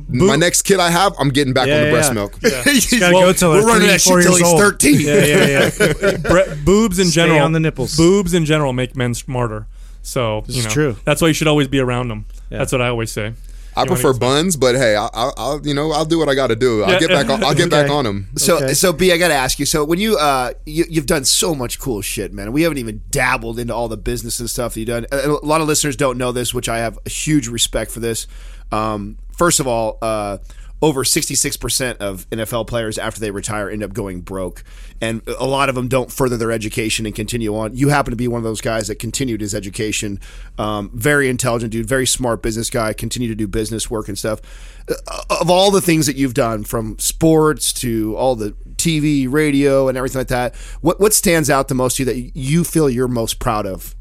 [0.09, 1.13] my next kid I have.
[1.19, 2.13] I'm getting back Yeah, on the yeah, breast yeah.
[2.13, 2.39] milk.
[2.41, 4.59] Gotta Well, go till we're they're running that shit till he's old.
[4.59, 4.99] 13.
[5.01, 5.69] Yeah, yeah,
[6.01, 6.17] yeah.
[6.17, 7.97] Bre- boobs in Stay general on the nipples.
[7.97, 9.67] Boobs in general make men smarter.
[10.01, 10.95] So you is know, true.
[11.03, 12.25] That's why you should always be around them.
[12.49, 13.33] That's what I always say.
[13.75, 16.47] I prefer buns, but hey, I'll, I'll, I'll you know I'll do what I got
[16.47, 16.83] to do.
[16.83, 16.99] I'll Yeah.
[16.99, 17.43] get back on.
[17.43, 18.29] I'll get back on them.
[18.37, 18.73] So, Okay.
[18.73, 19.65] so B, I got to ask you.
[19.65, 22.51] So, when you uh, you, you've done so much cool shit, man.
[22.53, 25.05] We haven't even dabbled into all the business and stuff that you've done.
[25.11, 27.99] A a lot of listeners don't know this, which I have a huge respect for
[27.99, 28.27] this.
[28.71, 30.37] Um, first of all, uh,
[30.83, 34.65] over 66% of NFL players after they retire end up going broke.
[34.99, 37.73] And a lot of them don't further their education and continue on.
[37.73, 40.19] You happen to be one of those guys that continued his education.
[40.57, 44.41] Um, very intelligent dude, very smart business guy, continue to do business work and stuff.
[44.89, 49.87] Uh, Of all the things that you've done, from sports to all the TV, radio,
[49.87, 52.89] and everything like that, what, what stands out the most to you that you feel
[52.89, 53.95] you're most proud of?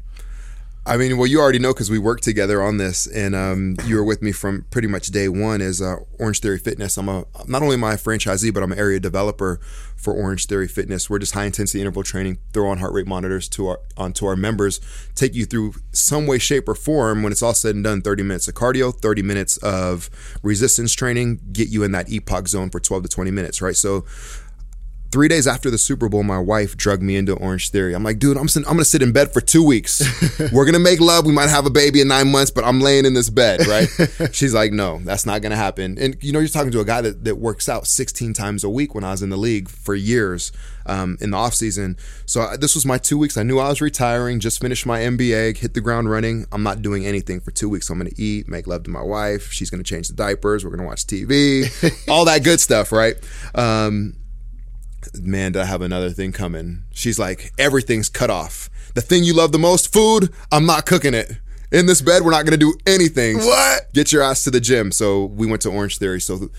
[0.85, 3.95] I mean, well, you already know because we worked together on this, and um, you
[3.95, 5.61] were with me from pretty much day one.
[5.61, 8.99] As uh, Orange Theory Fitness, I'm a not only my franchisee, but I'm an area
[8.99, 9.61] developer
[9.95, 11.09] for Orange Theory Fitness.
[11.09, 14.35] We're just high intensity interval training, throw on heart rate monitors to our onto our
[14.35, 14.81] members,
[15.15, 17.23] take you through some way, shape, or form.
[17.23, 20.09] When it's all said and done, 30 minutes of cardio, 30 minutes of
[20.43, 23.77] resistance training, get you in that EPOC zone for 12 to 20 minutes, right?
[23.77, 24.03] So
[25.13, 27.93] three days after the Super Bowl, my wife drugged me into Orange Theory.
[27.93, 30.01] I'm like, dude, I'm, I'm gonna sit in bed for two weeks.
[30.51, 31.27] We're gonna make love.
[31.27, 33.87] We might have a baby in nine months, but I'm laying in this bed, right?
[34.33, 35.99] She's like, no, that's not gonna happen.
[35.99, 38.69] And you know, you're talking to a guy that, that works out 16 times a
[38.71, 40.51] week when I was in the league for years
[40.87, 41.95] um, in the off season.
[42.25, 43.37] So I, this was my two weeks.
[43.37, 44.39] I knew I was retiring.
[44.39, 46.47] Just finished my MBA, hit the ground running.
[46.51, 47.87] I'm not doing anything for two weeks.
[47.87, 49.51] So I'm gonna eat, make love to my wife.
[49.51, 50.65] She's gonna change the diapers.
[50.65, 51.69] We're gonna watch TV,
[52.09, 53.15] all that good stuff, right?
[53.53, 54.15] Um,
[55.21, 56.83] man, did I have another thing coming?
[56.91, 58.69] She's like, everything's cut off.
[58.95, 61.31] The thing you love the most, food, I'm not cooking it.
[61.71, 63.37] In this bed, we're not gonna do anything.
[63.39, 63.91] What?
[63.93, 64.91] Get your ass to the gym.
[64.91, 66.21] So we went to Orange Theory.
[66.21, 66.49] So,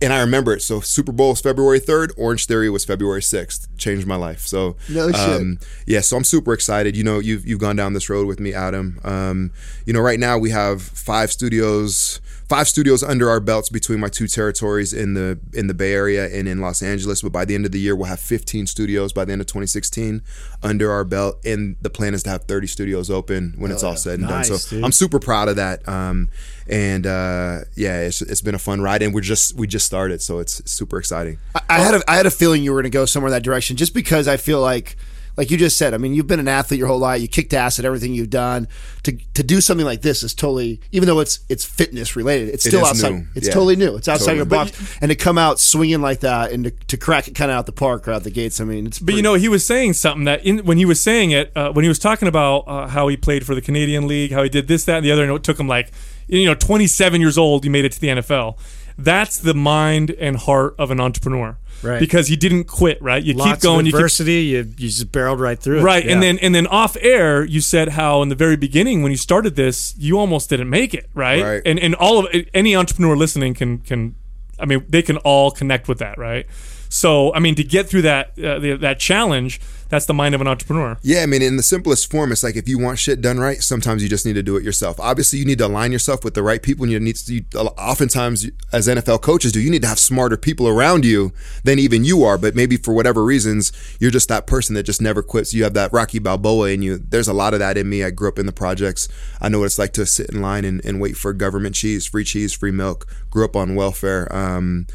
[0.00, 0.62] and I remember it.
[0.62, 2.12] So Super Bowl was February 3rd.
[2.16, 3.66] Orange Theory was February 6th.
[3.76, 4.46] Changed my life.
[4.46, 5.58] So No shit.
[5.86, 6.96] yeah, so I'm super excited.
[6.96, 8.98] You know, you've you've gone down this road with me, Adam.
[9.04, 9.50] Um,
[9.84, 14.08] you know, right now we have five studios, five studios under our belts between my
[14.08, 17.22] two territories in the in the Bay Area and in Los Angeles.
[17.22, 19.46] But by the end of the year, we'll have 15 studios by the end of
[19.46, 20.22] 2016
[20.62, 23.96] under our belt, and the plan is to have 30 studios open when it's all
[23.96, 24.58] said and Nice, done.
[24.58, 24.84] So dude.
[24.84, 25.86] I'm super proud of that.
[25.88, 26.28] Um,
[26.66, 30.20] and uh, yeah, it's, it's been a fun ride, and we're just we just started,
[30.22, 31.38] so it's super exciting.
[31.54, 33.32] I- I had a, I had a feeling you were going to go somewhere in
[33.32, 34.96] that direction just because I feel like
[35.38, 37.54] like you just said I mean you've been an athlete your whole life you kicked
[37.54, 38.68] ass at everything you've done
[39.04, 42.64] to to do something like this is totally even though it's it's fitness related it's
[42.64, 43.26] still is outside new.
[43.34, 43.54] it's Yeah.
[43.54, 44.36] totally new it's outside Totally.
[44.38, 47.50] your box and to come out swinging like that and to, to crack it kind
[47.50, 49.48] of out the park or out the gates I mean it's But you know, he
[49.48, 52.28] was saying something that in, when he was saying it, uh, when he was talking
[52.28, 55.06] about uh, how he played for the Canadian League, how he did this, that, and
[55.06, 55.92] the other, and it took him like,
[56.26, 58.58] you know, 27 years old, he made it to the NFL.
[59.00, 62.00] That's the mind and heart of an entrepreneur, Right.
[62.00, 63.22] Because he didn't quit, right?
[63.22, 64.32] You Lots keep going, of you keep adversity.
[64.46, 65.82] You, you just barreled right through it.
[65.82, 66.14] right, Yeah.
[66.14, 69.16] and then and then off air, you said how in the very beginning when you
[69.16, 71.40] started this, you almost didn't make it, right?
[71.42, 71.62] Right.
[71.64, 74.16] And and all of any entrepreneur listening can can,
[74.58, 76.46] I mean, they can all connect with that, right?
[76.88, 80.40] So I mean, to get through that uh, the, that challenge, that's the mind of
[80.40, 80.98] an entrepreneur.
[81.02, 83.62] Yeah, I mean, in the simplest form, it's like if you want shit done right,
[83.62, 85.00] sometimes you just need to do it yourself.
[85.00, 86.84] Obviously, you need to align yourself with the right people.
[86.84, 90.36] And you need to, you, oftentimes, as NFL coaches do, you need to have smarter
[90.36, 91.32] people around you
[91.64, 92.36] than even you are.
[92.36, 95.54] But maybe for whatever reasons, you're just that person that just never quits.
[95.54, 96.98] You have that Rocky Balboa in you.
[96.98, 98.04] There's a lot of that in me.
[98.04, 99.08] I grew up in the projects.
[99.40, 102.04] I know what it's like to sit in line and, and wait for government cheese,
[102.04, 103.06] free cheese, free milk.
[103.30, 104.30] Grew up on welfare.
[104.34, 104.86] Um,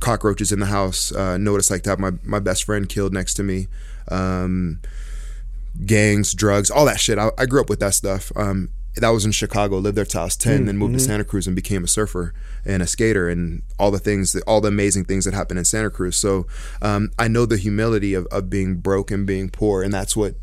[0.00, 1.12] cockroaches in the house.
[1.12, 3.68] Uh, it's like to have my, my best friend killed next to me.
[4.08, 4.80] Um,
[5.84, 7.18] gangs, drugs, all that shit.
[7.18, 8.32] I, I grew up with that stuff.
[8.36, 9.76] Um, that was in Chicago.
[9.78, 12.32] Lived there till I was 10 then moved to Santa Cruz and became a surfer
[12.64, 15.64] and a skater and all the things, that, all the amazing things that happened in
[15.64, 16.16] Santa Cruz.
[16.16, 16.46] So
[16.80, 20.36] um, I know the humility of, of being broke and being poor, and that's what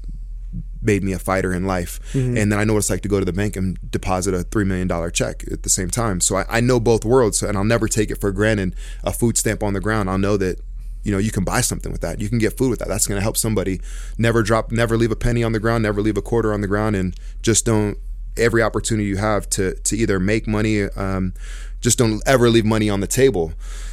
[0.83, 1.99] made me a fighter in life.
[2.37, 4.39] And then I know what it's like to go to the bank and deposit a
[4.39, 6.19] $3 million check at the same time.
[6.19, 8.75] So I, I know both worlds, and I'll never take it for granted.
[9.03, 10.59] A food stamp on the ground, I'll know that.
[11.05, 12.21] You know, you can buy something with that.
[12.21, 12.87] You can get food with that.
[12.87, 13.81] That's going to help somebody.
[14.17, 15.83] Never drop, never leave a penny on the ground.
[15.83, 17.97] Never leave a quarter on the ground, and just don't.
[18.37, 21.33] Every opportunity you have to to either make money, um,
[21.81, 23.51] just don't ever leave money on the table.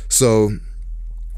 [0.09, 0.53] So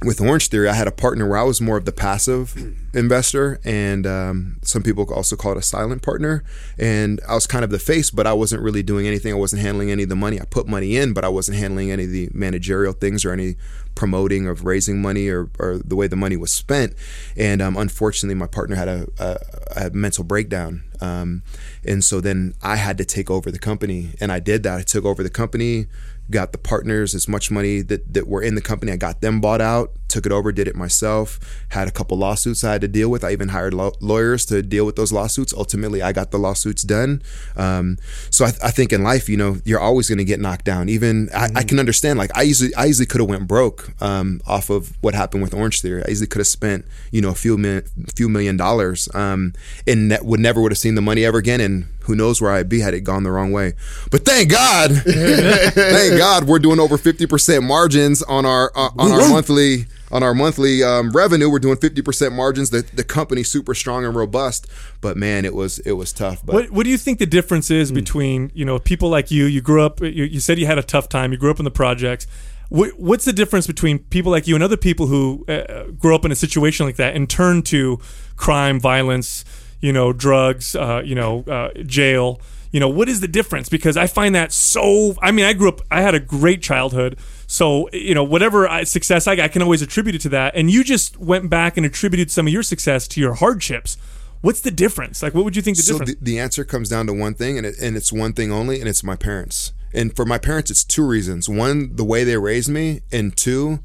[0.05, 2.55] with Orange Theory, I had a partner where I was more of the passive
[2.95, 6.45] investor, and um, some people also call it a silent partner.
[6.79, 9.33] And I was kind of the face, but I wasn't really doing anything.
[9.33, 10.41] I wasn't handling any of the money.
[10.41, 13.57] I put money in, but I wasn't handling any of the managerial things or any
[13.95, 16.95] promoting of raising money or, or the way the money was spent.
[17.37, 20.85] And um, unfortunately, my partner had a, a, a mental breakdown.
[21.01, 21.43] Um,
[21.85, 24.79] and so then I had to take over the company, and I did that.
[24.79, 25.87] I took over the company
[26.31, 28.93] got the partners as much money that, that were in the company.
[28.93, 31.41] I got them bought out, took it over, did it myself.
[31.71, 33.25] Had a couple lawsuits I had to deal with.
[33.25, 35.55] I even hired law- lawyers to deal with those lawsuits.
[35.55, 37.23] Ultimately, I got the lawsuits done.
[37.57, 37.97] Um,
[38.31, 40.89] so I, I think in life, you know, you're always going to get knocked down.
[40.89, 42.19] Even I, I can understand.
[42.19, 45.55] Like I easily, I easily could have went broke um, off of what happened with
[45.55, 46.03] Orange Theory.
[46.07, 47.85] I easily could have spent, you know, a few million,
[48.15, 49.55] few million dollars, um,
[49.87, 51.61] and ne- would never would have seen the money ever again.
[51.61, 53.73] And who knows where I'd be had it gone the wrong way.
[54.11, 59.13] But thank God, thank God, we're doing over fifty percent margins on our uh, on
[59.13, 61.51] our monthly on our monthly um, revenue.
[61.51, 62.71] We're doing fifty percent margins.
[62.71, 64.67] The the company's super strong and robust.
[65.01, 66.45] But man, it was it was tough.
[66.45, 67.95] But What What do you think the difference is Hmm.
[67.97, 69.47] between you know people like you?
[69.47, 70.01] You grew up.
[70.01, 71.33] You, you said you had a tough time.
[71.33, 72.27] You grew up in the projects.
[72.69, 76.25] What, what's the difference between people like you and other people who uh, grew up
[76.25, 77.99] in a situation like that and turn to
[78.37, 79.45] crime, violence,
[79.81, 82.41] you know, drugs, uh, you know, uh, jail?
[82.71, 83.69] You know, what is the difference?
[83.69, 85.15] Because I find that so.
[85.21, 85.83] I mean, I grew up.
[85.91, 87.19] I had a great childhood.
[87.53, 90.57] So you know, whatever I, success I got, I can always attribute it to that.
[90.57, 93.99] And you just went back and attributed some of your success to your hardships.
[94.41, 95.23] What's the difference?
[95.23, 96.19] Like, what would you think the so difference?
[96.19, 98.81] the, the answer comes down to one thing, and it, and it's one thing only,
[98.81, 99.75] and it's my parents.
[99.93, 103.81] And for my parents, it's two reasons: one, the way they raised me, and two,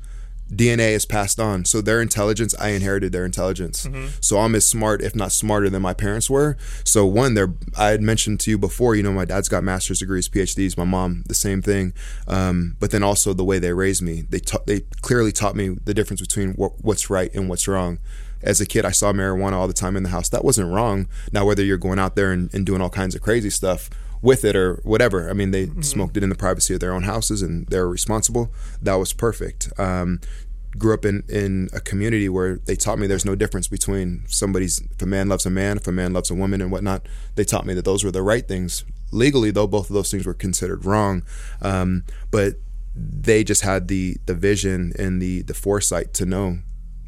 [0.52, 1.66] DNA is passed on.
[1.66, 3.88] So their intelligence, I inherited their intelligence.
[4.22, 6.58] So I'm as smart, if not smarter, than my parents were.
[6.84, 8.96] So one, they're I had mentioned to you before.
[8.96, 10.78] You know, my dad's got master's degrees, PhDs.
[10.78, 11.94] My mom, the same thing.
[12.28, 15.70] Um, but then also the way they raised me, they ta- they clearly taught me
[15.84, 18.00] the difference between what, what's right and what's wrong.
[18.42, 20.30] As a kid, I saw marijuana all the time in the house.
[20.30, 21.08] That wasn't wrong.
[21.32, 23.90] Now, whether you're going out there and, and doing all kinds of crazy stuff
[24.22, 27.04] with it or whatever, I mean, they smoked it in the privacy of their own
[27.04, 28.52] houses and they're responsible.
[28.82, 29.72] That was perfect.
[29.78, 30.22] Um,
[30.78, 34.80] grew up in, in a community where they taught me there's no difference between somebody's,
[34.92, 37.08] if a man loves a man, if a man loves a woman and whatnot.
[37.36, 38.86] They taught me that those were the right things.
[39.12, 41.24] Legally, though, both of those things were considered wrong.
[41.62, 42.56] Um, but
[42.96, 46.58] they just had the the vision and the the foresight to know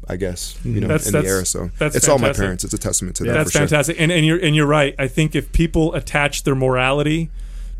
[0.08, 1.44] I guess you know That's- in the era.
[1.44, 2.64] So that's it's all my parents.
[2.64, 3.32] It's a testament to that.
[3.32, 3.66] That's for sure.
[3.68, 4.94] fantastic, and and you're and you're right.
[4.98, 7.30] I think if people attach their morality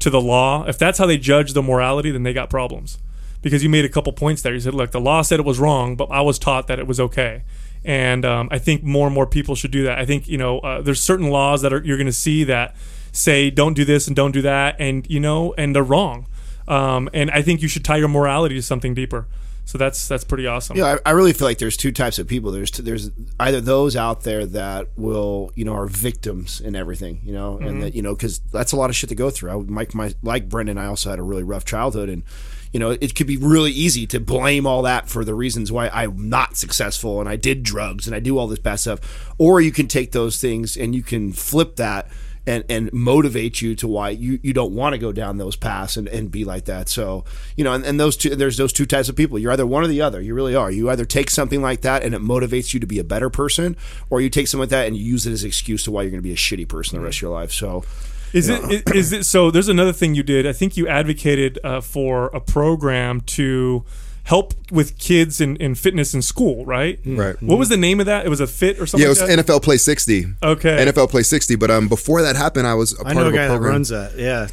[0.01, 2.99] to the law, if that's how they judge the morality, then they got problems.
[3.43, 4.53] Because you made a couple points there.
[4.53, 6.87] You said, "Look, the law said it was wrong, but I was taught that it
[6.87, 7.43] was okay."
[7.85, 9.99] And um, I think more and more people should do that.
[9.99, 12.77] I think you know uh, there's certain laws that are you're going to see that
[13.13, 16.27] say don't do this and don't do that, and you know, and they're wrong.
[16.69, 19.27] Um, and I think you should tie your morality to something deeper.
[19.71, 20.77] So that's that's pretty awesome.
[20.77, 22.51] Yeah, I, I really feel like there's two types of people.
[22.51, 27.33] There's there's either those out there that will you know are victims in everything, you
[27.33, 27.81] know, and mm-hmm.
[27.83, 29.51] that you know because that's a lot of shit to go through.
[29.53, 32.25] I, Mike, my like Brendon, I also had a really rough childhood, and
[32.73, 35.89] you know it could be really easy to blame all that for the reasons why
[35.89, 39.61] I'm not successful and I did drugs and I do all this bad stuff, or
[39.61, 42.09] you can take those things and you can flip that
[42.47, 45.97] and and motivate you to why you, you don't want to go down those paths
[45.97, 46.89] and, and be like that.
[46.89, 47.25] So
[47.57, 49.39] you know, and, and those two there's those two types of people.
[49.39, 50.21] You're either one or the other.
[50.21, 50.71] You really are.
[50.71, 53.77] You either take something like that and it motivates you to be a better person,
[54.09, 56.03] or you take something like that and you use it as an excuse to why
[56.03, 57.53] you're going to be a shitty person the rest of your life.
[57.53, 57.85] So
[58.33, 59.51] Is it is it so?
[59.51, 60.47] There's another thing you did.
[60.47, 63.85] I think you advocated uh, for a program to
[64.25, 66.99] help with kids in, in fitness in school, right?
[67.05, 67.41] Right.
[67.43, 68.27] What was the name of that?
[68.27, 69.01] It was a fit or something.
[69.01, 69.47] Yeah, it was like that?
[69.47, 70.27] NFL Play 60.
[70.43, 70.87] Okay.
[70.87, 71.57] NFL Play 60.
[71.57, 73.73] But um, before that happened, I was a part know of a guy that program.
[73.73, 74.17] runs that.
[74.17, 74.49] Yeah.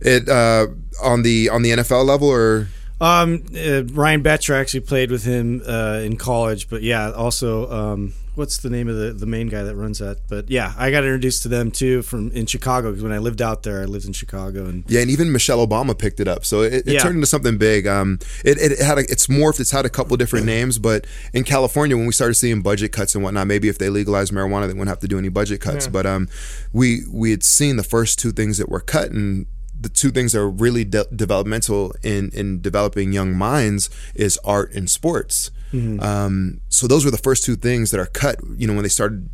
[0.00, 0.68] It uh,
[1.02, 2.68] on the on the NFL level or
[3.00, 8.12] Um, uh, Ryan Betcher actually played with him uh, in college, but yeah, also um,
[8.34, 10.18] what's the name of the, the main guy that runs that?
[10.28, 13.40] But yeah, I got introduced to them too from in Chicago because when I lived
[13.40, 16.44] out there, I lived in Chicago, and Yeah, and even Michelle Obama picked it up,
[16.44, 16.98] so it, it Yeah.
[17.00, 17.86] turned into something big.
[17.86, 19.60] Um, it, it had a, it's morphed.
[19.60, 23.14] It's had a couple different names, but in California, when we started seeing budget cuts
[23.14, 25.86] and whatnot, maybe if they legalized marijuana, they wouldn't have to do any budget cuts.
[25.86, 26.28] But um,
[26.74, 29.46] we we had seen the first two things that were cut, and
[29.80, 34.72] the two things that are really de- developmental in in developing young minds is art
[34.72, 35.50] and sports.
[35.72, 38.40] Um, so those were the first two things that are cut.
[38.56, 39.28] You know, when they started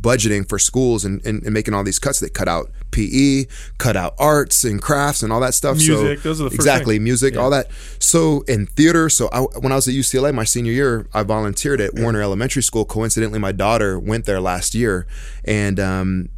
[0.00, 2.20] budgeting for schools and, and, and making all these cuts.
[2.20, 3.46] They cut out PE,
[3.78, 5.76] cut out arts and crafts and all that stuff.
[5.76, 7.04] Music, so, those are the first exactly things.
[7.04, 7.70] music, all that.
[7.98, 11.80] So in theater, so I, when I was at UCLA my senior year, I volunteered
[11.80, 12.84] at Warner Elementary School.
[12.84, 15.06] Coincidentally, my daughter went there last year,
[15.44, 16.28] and um,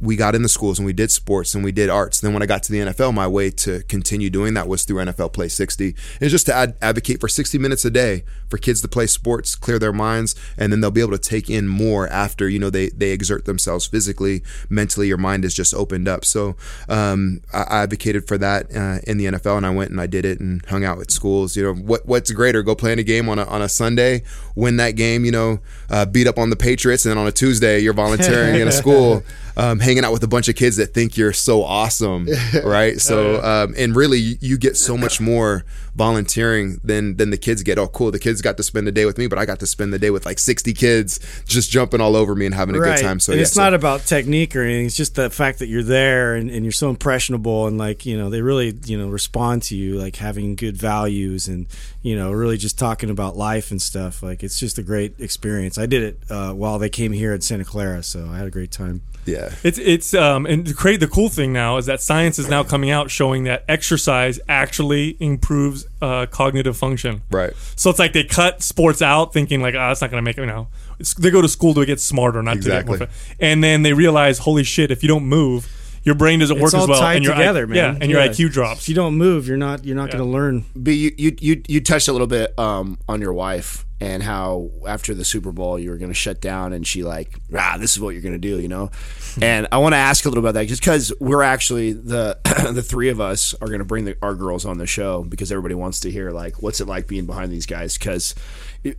[0.00, 2.20] we got in the schools and we did sports and we did arts.
[2.20, 5.04] Then when I got to the NFL, my way to continue doing that was through
[5.04, 5.94] NFL Play 60.
[6.20, 9.54] It's just to ad- advocate for 60 minutes a day for kids to play sports,
[9.54, 12.70] clear their minds, and then they'll be able to take in more after you know
[12.70, 15.08] they they exert themselves physically, mentally.
[15.08, 16.24] Your mind is just opened up.
[16.24, 16.56] So
[16.88, 20.06] um, I, I advocated for that uh, in the NFL, and I went and I
[20.06, 21.56] did it and hung out at schools.
[21.56, 22.62] You know what what's greater?
[22.62, 24.22] Go play in a game on a on a Sunday,
[24.54, 25.24] win that game.
[25.24, 25.58] You know,
[25.90, 28.72] uh, beat up on the Patriots, and then on a Tuesday you're volunteering in a
[28.82, 29.22] school.
[29.58, 32.28] Um, hanging out with a bunch of kids that think you're so awesome,
[32.64, 33.00] right?
[33.00, 37.78] So, um, and really, you- get so much more volunteering than than the kids get.
[37.78, 38.10] Oh, cool!
[38.10, 39.98] The kids got to spend the day with me, but I got to spend the
[39.98, 43.20] day with like 60 kids just jumping all over me and having a good time.
[43.20, 44.86] So yeah, it's so- not about technique or anything.
[44.86, 48.16] It's just the fact that you're there and, and you're so impressionable and like you
[48.16, 51.66] know they really you know respond to you like having good values and
[52.02, 54.22] you know really just talking about life and stuff.
[54.22, 55.78] Like it's just a great experience.
[55.78, 58.50] I did it uh, while they came here at Santa Clara, so I had a
[58.50, 59.02] great time.
[59.28, 59.54] Yeah.
[59.62, 62.62] It's it's um and the great the cool thing now is that science is now
[62.64, 67.22] coming out showing that exercise actually improves uh, cognitive function.
[67.30, 67.52] Right.
[67.76, 70.38] So it's like they cut sports out, thinking like, ah, that's not going to make
[70.38, 70.42] it.
[70.42, 70.68] You know,
[71.00, 72.98] It's- they go to school to get smarter, not Exactly.
[72.98, 73.14] to get more.
[73.16, 73.36] fit.
[73.40, 75.66] And then they realize, holy shit, if you don't move,
[76.04, 77.76] your brain doesn't work It's all as well, tied and your together, I- man.
[77.76, 78.82] Yeah, and your IQ drops.
[78.82, 80.18] If you don't move, you're not you're not Yeah.
[80.18, 80.64] going to learn.
[80.76, 84.70] But you, you you you touched a little bit um, on your wife and how
[84.86, 87.92] after the Super Bowl you were going to shut down and she like ah this
[87.92, 88.90] is what you're going to do you know,
[89.42, 92.38] and I want to ask a little about that just because we're actually the
[92.72, 95.50] the three of us are going to bring the, our girls on the show because
[95.50, 98.34] everybody wants to hear like what's it like being behind these guys because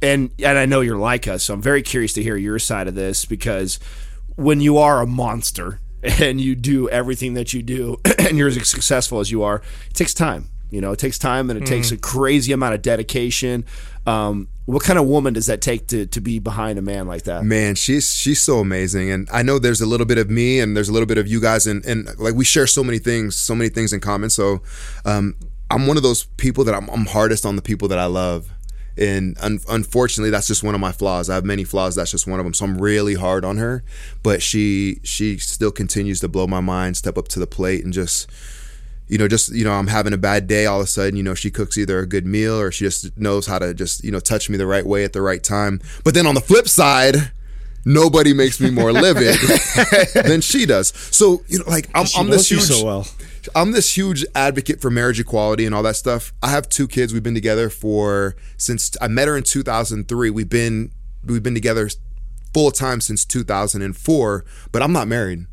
[0.01, 2.87] and and I know you're like us so I'm very curious to hear your side
[2.87, 3.79] of this because
[4.35, 8.69] when you are a monster and you do everything that you do and you're as
[8.69, 10.49] successful as you are, it takes time.
[10.71, 13.65] You know, it takes time and it takes a crazy amount of dedication.
[14.05, 17.23] Um, what kind of woman does that take to, to be behind a man like
[17.23, 17.43] that?
[17.43, 20.75] Man, she's she's so amazing, and I know there's a little bit of me, and
[20.75, 23.35] there's a little bit of you guys, and and like we share so many things,
[23.35, 24.29] so many things in common.
[24.29, 24.61] So,
[25.05, 25.35] um,
[25.71, 28.51] I'm one of those people that I'm, I'm hardest on the people that I love,
[28.95, 31.31] and un- unfortunately, that's just one of my flaws.
[31.31, 31.95] I have many flaws.
[31.95, 32.53] That's just one of them.
[32.53, 33.83] So I'm really hard on her,
[34.21, 37.91] but she she still continues to blow my mind, step up to the plate, and
[37.91, 38.29] just
[39.09, 40.67] you know, just you know, I'm having a bad day.
[40.67, 43.17] All of a sudden, you know, she cooks either a good meal or she just
[43.17, 45.81] knows how to just you know touch me the right way at the right time.
[46.03, 47.31] But then on the flip side,
[47.83, 49.35] nobody makes me more livid
[50.13, 50.93] than she does.
[51.11, 53.07] So you know, like I'm, I'm this huge, so well.
[53.55, 56.31] I'm this huge advocate for marriage equality and all that stuff.
[56.43, 57.11] I have two kids.
[57.11, 60.29] We've been together for since I met her in 2003.
[60.29, 60.91] We've been
[61.25, 61.89] we've been together
[62.53, 64.45] full time since 2004.
[64.71, 65.47] But I'm not married.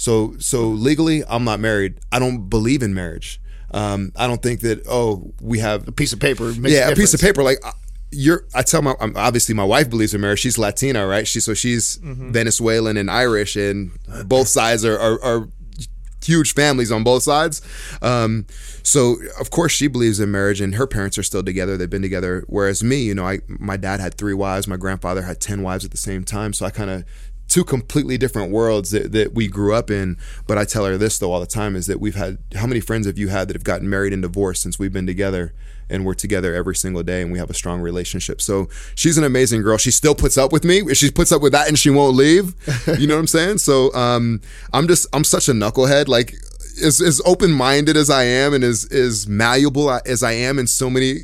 [0.00, 2.00] So so legally, I'm not married.
[2.10, 3.38] I don't believe in marriage.
[3.72, 6.52] Um, I don't think that oh we have A piece of paper.
[6.54, 7.42] Makes yeah, a a piece of paper.
[7.42, 7.72] Like uh,
[8.10, 10.40] you're, I tell my um, obviously my wife believes in marriage.
[10.40, 11.28] She's Latina, right?
[11.28, 13.90] She so she's Venezuelan and Irish, and
[14.24, 15.48] both sides are, are, are
[16.24, 17.60] huge families on both sides.
[18.00, 18.46] Um,
[18.82, 21.76] so of course she believes in marriage, and her parents are still together.
[21.76, 22.44] They've been together.
[22.46, 24.66] Whereas me, you know, I my dad had three wives.
[24.66, 26.54] My grandfather had ten wives at the same time.
[26.54, 27.04] So I kind of
[27.50, 30.16] two completely different worlds that, that we grew up in.
[30.46, 32.80] But I tell her this though all the time is that we've had how many
[32.80, 35.52] friends have you had that have gotten married and divorced since we've been together?
[35.92, 38.40] And we're together every single day, and we have a strong relationship.
[38.40, 39.76] So she's an amazing girl.
[39.76, 40.94] She still puts up with me.
[40.94, 42.54] She puts up with that, and she won't leave.
[42.96, 43.58] You know what I'm saying?
[43.58, 44.40] So um,
[44.72, 46.06] I'm just I'm such a knucklehead.
[46.06, 46.36] Like
[46.80, 50.66] as, as open minded as I am and as, as malleable as I am in
[50.66, 51.20] so many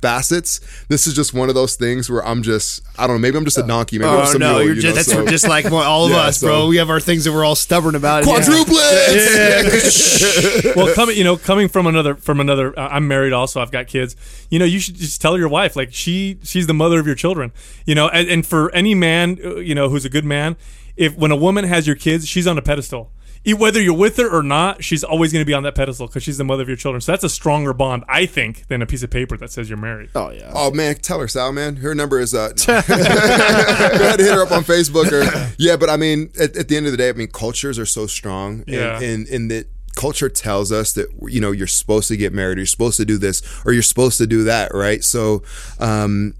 [0.00, 3.36] facets, this is just one of those things where I'm just, I don't know, maybe
[3.38, 3.98] I'm just a donkey.
[3.98, 6.10] Maybe I'm Oh no, mule, you're you just know, that's so- just like all of
[6.10, 6.66] Yeah, us, so- bro.
[6.68, 8.26] We have our things that we're all stubborn about.
[8.26, 8.32] Yeah.
[8.34, 9.66] quadruplets.
[10.76, 13.60] well, coming you know coming from another from another, uh, I'm married also.
[13.60, 14.16] I've got kids.
[14.50, 17.14] You know, you should just tell your wife like she she's the mother of your
[17.14, 17.52] children.
[17.84, 20.56] You know, and, and for any man, uh, you know, who's a good man,
[20.96, 23.10] if when a woman has your kids, she's on a pedestal.
[23.54, 26.22] Whether you're with her or not, she's always going to be on that pedestal because
[26.24, 27.00] she's the mother of your children.
[27.00, 29.78] So that's a stronger bond, I think, than a piece of paper that says you're
[29.78, 30.10] married.
[30.14, 30.50] Oh yeah.
[30.54, 31.76] Oh man, tell her Sal, man.
[31.76, 32.48] Her number is uh.
[32.48, 32.64] No.
[32.66, 35.76] Go ahead and hit her up on Facebook or yeah.
[35.76, 38.06] But I mean, at, at the end of the day, I mean, cultures are so
[38.06, 39.00] strong, and, Yeah.
[39.00, 42.60] and and that culture tells us that you know you're supposed to get married, or
[42.62, 45.02] you're supposed to do this, or you're supposed to do that, right?
[45.04, 45.42] So,
[45.78, 46.34] um,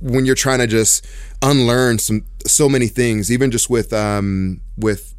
[0.00, 1.06] when you're trying to just
[1.42, 5.14] unlearn some so many things, even just with um with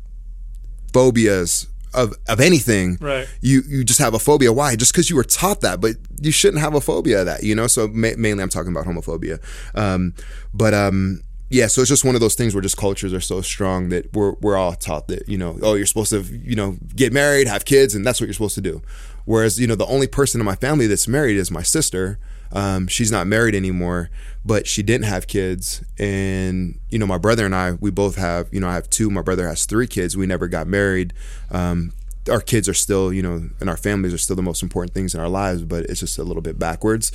[0.93, 3.27] phobias of of anything Right.
[3.41, 4.53] you you just have a phobia.
[4.53, 4.75] Why?
[4.75, 7.53] Just because you were taught that but you shouldn't have a phobia of that you
[7.55, 7.67] know?
[7.67, 9.39] So ma- mainly i'm talking about homophobia.
[9.75, 10.13] Um
[10.53, 13.41] but um yeah so it's just one of those things where just cultures are so
[13.41, 16.77] strong that we're we're all taught that you know oh you're supposed to you know
[16.95, 18.81] get married have kids and that's what you're supposed to do.
[19.25, 22.19] Whereas you know the only person in my family that's married is my sister
[22.53, 24.09] um, she's not married anymore,
[24.45, 25.83] but she didn't have kids.
[25.97, 29.09] And, you know, my brother and I, we both have, you know, I have two,
[29.09, 30.17] my brother has three kids.
[30.17, 31.13] We never got married.
[31.49, 31.93] Um,
[32.29, 35.15] our kids are still, you know, and our families are still the most important things
[35.15, 37.11] in our lives, but it's just a little bit backwards.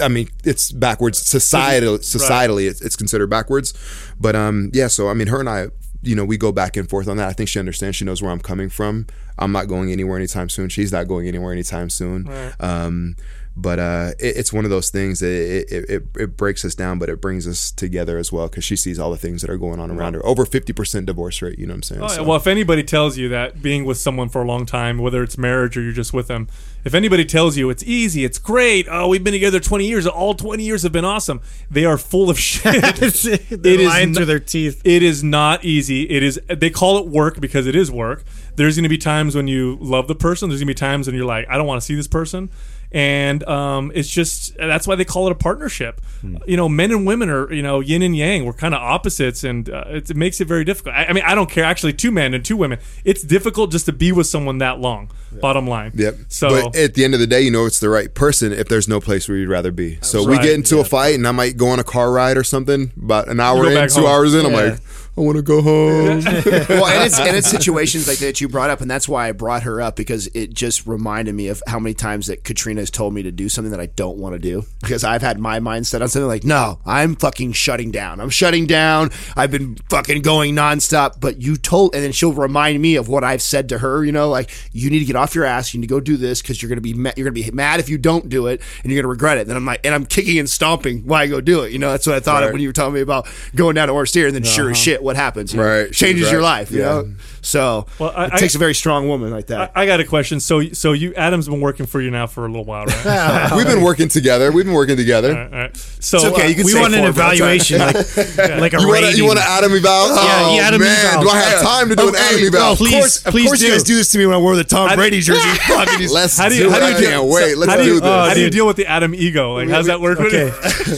[0.00, 3.74] I mean, it's backwards societal, societally, it's, it's considered backwards.
[4.18, 5.68] But, um, yeah, so, I mean, her and I,
[6.02, 7.28] you know, we go back and forth on that.
[7.28, 7.96] I think she understands.
[7.96, 9.06] She knows where I'm coming from.
[9.38, 10.68] I'm not going anywhere anytime soon.
[10.68, 12.28] She's not going anywhere anytime soon.
[12.60, 13.16] Um,
[13.56, 16.74] but uh, it, it's one of those things that it, it, it, it breaks us
[16.74, 19.50] down, but it brings us together as well because she sees all the things that
[19.50, 20.26] are going on around her.
[20.26, 21.58] Over fifty percent divorce rate.
[21.58, 22.02] You know what I'm saying?
[22.02, 22.08] Oh.
[22.08, 25.22] So- Well, if anybody tells you that being with someone for a long time, whether
[25.22, 26.48] it's marriage or you're just with them,
[26.84, 30.34] if anybody tells you it's easy, it's great, oh, we've been together 20 years, all
[30.34, 31.40] 20 years have been awesome,
[31.70, 32.82] they are full of shit.
[33.50, 34.82] They're is lying n- through their teeth.
[34.84, 36.02] It is not easy.
[36.10, 36.40] It is.
[36.48, 38.24] They call it work because it is work.
[38.56, 40.48] There's going to be times when you love the person.
[40.48, 42.50] There's going to be times when you're like, I don't want to see this person,
[42.94, 46.00] and um, it's just that's why they call it a partnership.
[46.46, 48.44] You know, men and women are you know yin and yang.
[48.44, 50.94] We're kind of opposites, and uh, it, it makes it very difficult.
[50.94, 51.64] I, I mean, I don't care.
[51.64, 52.78] Actually, two men and two women.
[53.04, 55.10] It's difficult just to be with someone that long.
[55.40, 55.90] Bottom line.
[55.96, 56.14] Yep.
[56.28, 58.68] So but at the end of the day, you know it's the right person if
[58.68, 59.98] there's no place where you'd rather be.
[60.00, 62.44] So we get into a fight, and I might go on a car ride or
[62.44, 62.92] something.
[62.96, 64.06] About an hour in, two home.
[64.06, 64.78] hours in, I'm like,
[65.16, 66.24] I want to go home.
[66.24, 69.32] well, and it's and it's situations like that you brought up, and that's why I
[69.32, 72.90] brought her up because it just reminded me of how many times that Katrina has
[72.90, 75.60] told me to do something that I don't want to do because I've had my
[75.60, 78.20] mindset on something like, no, I'm fucking shutting down.
[78.20, 79.10] I'm shutting down.
[79.36, 81.20] I've been fucking going nonstop.
[81.20, 84.04] But you told, and then she'll remind me of what I've said to her.
[84.04, 85.72] You know, like you need to get off your ass.
[85.72, 87.78] You need to go do this because you're gonna be ma- you're gonna be mad
[87.78, 89.46] if you don't do it, and you're gonna regret it.
[89.46, 91.70] Then I'm like, and I'm kicking and stomping why I go do it.
[91.70, 93.86] You know, that's what I thought of when you were telling me about going down
[93.86, 94.70] to Orange Theater, and then sure uh-huh.
[94.72, 95.52] as shit, what happens?
[95.52, 95.66] you know?
[95.66, 95.92] Right.
[95.92, 96.32] changes Right.
[96.32, 96.70] your life.
[96.70, 96.84] You Yeah.
[96.86, 97.08] know.
[97.42, 99.70] So Well, I- it takes a very strong woman like that.
[99.74, 100.40] I got a question.
[100.40, 103.52] So so you Adam's been working for you now for a little while, right?
[103.56, 104.50] We've been working together.
[104.50, 105.30] We've been working together.
[105.30, 105.76] all right, all right.
[106.00, 107.94] So It's okay, uh, you can We say want an four, but it's evaluation, like,
[108.60, 109.16] like a You want to rating.
[109.16, 110.08] you want to Adam eval?
[110.08, 111.22] Yeah, oh, Adam man, eval.
[111.22, 112.60] do I have time to do an Oh, Adam eval?
[112.70, 114.38] no, Please, of course, please of course you guys do this to me when I
[114.38, 115.40] wore the Tom How do- Brady jersey.
[116.08, 116.82] Let's How do you, do it.
[116.82, 117.56] I deal, can't wait.
[117.58, 118.08] Let's do do this.
[118.08, 119.54] how do you deal with the Adam ego?
[119.54, 120.18] Like, how's that work?
[120.20, 120.50] Okay,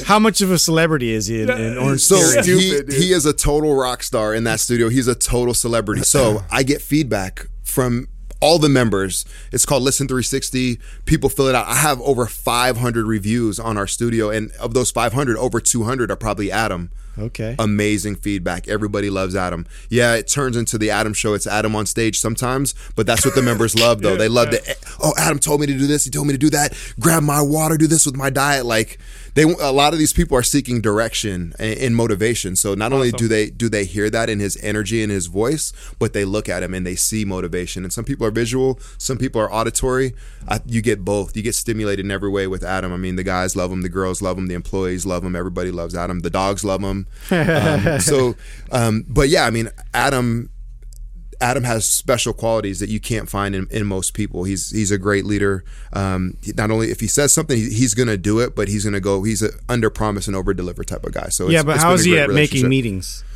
[0.07, 3.26] how much of a celebrity is he in, in Orange So he, Stupid, he is
[3.26, 4.88] a total rock star in that studio.
[4.88, 6.03] He's a total celebrity.
[6.03, 8.09] So I get feedback from
[8.40, 9.24] all the members.
[9.53, 10.78] It's called Listen 360.
[11.05, 11.66] People fill it out.
[11.66, 16.16] I have over 500 reviews on our studio, and of those 500, over 200 are
[16.16, 16.90] probably Adam.
[17.18, 17.57] Okay.
[17.59, 18.68] Amazing feedback.
[18.68, 19.66] Everybody loves Adam.
[19.88, 21.32] Yeah, it turns into the Adam show.
[21.32, 24.16] It's Adam on stage sometimes, but that's what the members love, though.
[24.16, 26.05] they love the, oh, Adam told me to do this.
[26.05, 26.76] He told me to do that.
[27.01, 28.66] Grab my water, do this with my diet.
[28.66, 28.99] Like,
[29.37, 32.57] they, a lot of these people are seeking direction and, and motivation.
[32.57, 35.74] So not only do they do they hear that in his energy and his voice,
[35.99, 37.84] but they look at him and they see motivation.
[37.84, 40.14] And some people are visual, some people are auditory.
[40.49, 41.37] I, you get both.
[41.37, 42.95] You get stimulated in every way with Adam.
[42.95, 45.70] I mean, the guys love him, the girls love him, the employees love him, everybody
[45.70, 46.20] loves Adam.
[46.20, 47.07] The dogs love him.
[47.57, 48.34] Um, so,
[48.72, 50.51] um, but yeah, I mean, Adam.
[51.41, 54.45] Adam has special qualities that you can't find in, in most people.
[54.45, 55.64] He's he's a great leader.
[55.93, 58.84] Um, not only if he says something, he, he's going to do it, but he's
[58.84, 59.22] going to go.
[59.22, 61.28] He's a under promise and over deliver type of guy.
[61.28, 63.24] So yeah, it's- but it's how been is a he at making meetings?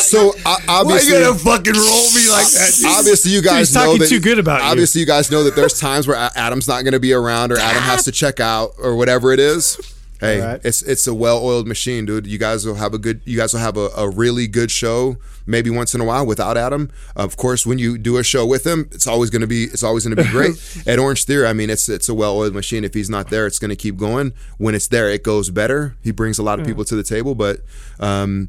[0.00, 2.74] So Why obviously, you gonna fucking roll me like that?
[2.76, 2.86] dude?
[2.86, 4.68] obviously you guys he's know talking that too good about you.
[4.68, 7.58] obviously you guys know that there's times where Adam's not going to be around or
[7.58, 9.76] Adam has to check out or whatever it is.
[10.20, 10.60] Hey, right.
[10.64, 12.26] it's it's a well-oiled machine, dude.
[12.26, 15.16] You guys will have a good you guys will have a, a really good show
[15.46, 16.90] maybe once in a while without Adam.
[17.14, 19.84] Of course, when you do a show with him, it's always going to be it's
[19.84, 20.56] always going to be great.
[20.86, 22.84] At Orange Theory, I mean, it's it's a well-oiled machine.
[22.84, 24.32] If he's not there, it's going to keep going.
[24.58, 25.96] When it's there, it goes better.
[26.02, 27.60] He brings a lot of people to the table, but
[28.00, 28.48] um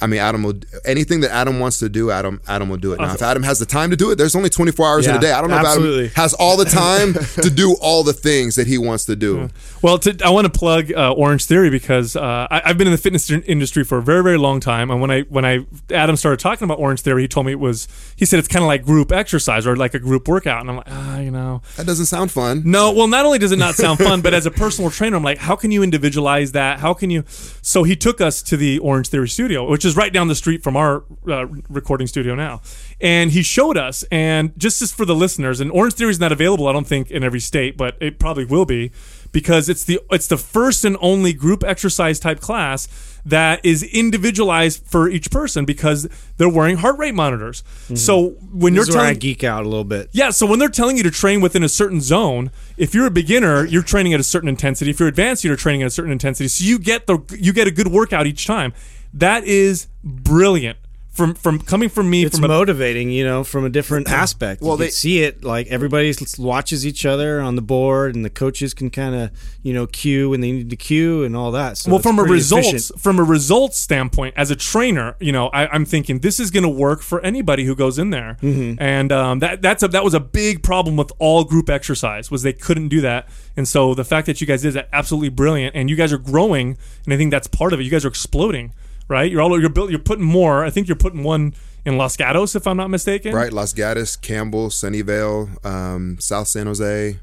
[0.00, 2.10] I mean, Adam will anything that Adam wants to do.
[2.10, 3.00] Adam, Adam will do it.
[3.00, 5.20] Now, if Adam has the time to do it, there's only 24 hours in a
[5.20, 5.32] day.
[5.32, 6.06] I don't know absolutely.
[6.06, 9.14] if Adam has all the time to do all the things that he wants to
[9.16, 9.50] do.
[9.82, 12.92] Well, to, I want to plug uh, Orange Theory because uh, I, I've been in
[12.92, 14.90] the fitness industry for a very, very long time.
[14.90, 17.60] And when I when I Adam started talking about Orange Theory, he told me it
[17.60, 17.86] was
[18.16, 20.60] he said it's kind of like group exercise or like a group workout.
[20.60, 22.62] And I'm like, ah, you know, That doesn't sound fun.
[22.64, 22.90] no.
[22.90, 25.38] Well, not only does it not sound fun, but as a personal trainer, I'm like,
[25.38, 26.80] how can you individualize that?
[26.80, 27.24] How can you?
[27.28, 30.62] So he took us to the Orange Theory studio, which is right down the street
[30.62, 32.60] from our uh, recording studio now,
[33.00, 34.04] and he showed us.
[34.10, 37.10] And just as for the listeners, and Orange Theory is not available, I don't think,
[37.10, 38.90] in every state, but it probably will be
[39.32, 42.88] because it's the it's the first and only group exercise type class
[43.26, 46.06] that is individualized for each person because
[46.36, 47.64] they're wearing heart rate monitors.
[47.94, 50.10] So when This you're where I geek out a little bit.
[50.12, 53.10] yeah, so when they're telling you to train within a certain zone, if you're a
[53.10, 54.90] beginner, you're training at a certain intensity.
[54.90, 56.48] If you're advanced, you're training at a certain intensity.
[56.48, 58.72] So you get the you get a good workout each time.
[59.14, 60.78] That is brilliant.
[61.10, 64.60] From from coming from me It's from a, motivating, you know, from a different aspect.
[64.60, 68.24] Well, Well, you they- see it like everybody watches each other on the board, and
[68.24, 69.30] the coaches can kind of,
[69.62, 71.78] you know, cue when they need to cue and all that.
[71.78, 73.00] So well from a results efficient.
[73.00, 76.64] from a results standpoint as a trainer you know I, i'm thinking this is going
[76.64, 78.82] to work for anybody who goes in there Mm-hmm.
[78.82, 82.42] and um, that that's a, that was a big problem with all group exercise was
[82.42, 85.76] they couldn't do that and so the fact that you guys did that absolutely brilliant
[85.76, 88.08] and you guys are growing and i think that's part of it you guys are
[88.08, 88.72] exploding
[89.08, 92.16] right you're all you're built you're putting more i think you're putting one in los
[92.16, 97.18] gatos if i'm not mistaken Right, Las Gatos, Campbell, Sunnyvale, um, South San Jose.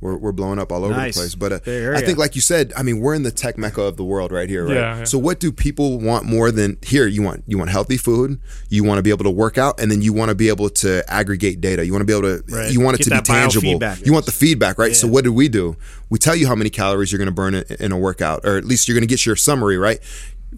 [0.00, 1.14] we're, we're blowing up all over Nice.
[1.14, 1.34] the place.
[1.34, 3.96] But uh, I think, like you said, I mean, we're in the tech mecca of
[3.96, 4.74] the world right here, right?
[4.74, 5.04] Yeah, yeah.
[5.04, 7.06] So what do people want more than here?
[7.06, 9.90] You want you want healthy food, you want to be able to work out, and
[9.90, 11.86] then you want to be able to aggregate data.
[11.86, 12.70] You want to be able to Right.
[12.70, 13.80] you want it Get to be tangible.
[13.80, 14.04] biofeedback.
[14.04, 14.94] You want the feedback, right?
[14.94, 15.76] So what do we do?
[16.10, 18.58] We tell you how many calories you're going to burn in, in a workout, or
[18.58, 20.00] at least you're going to get your summary, right?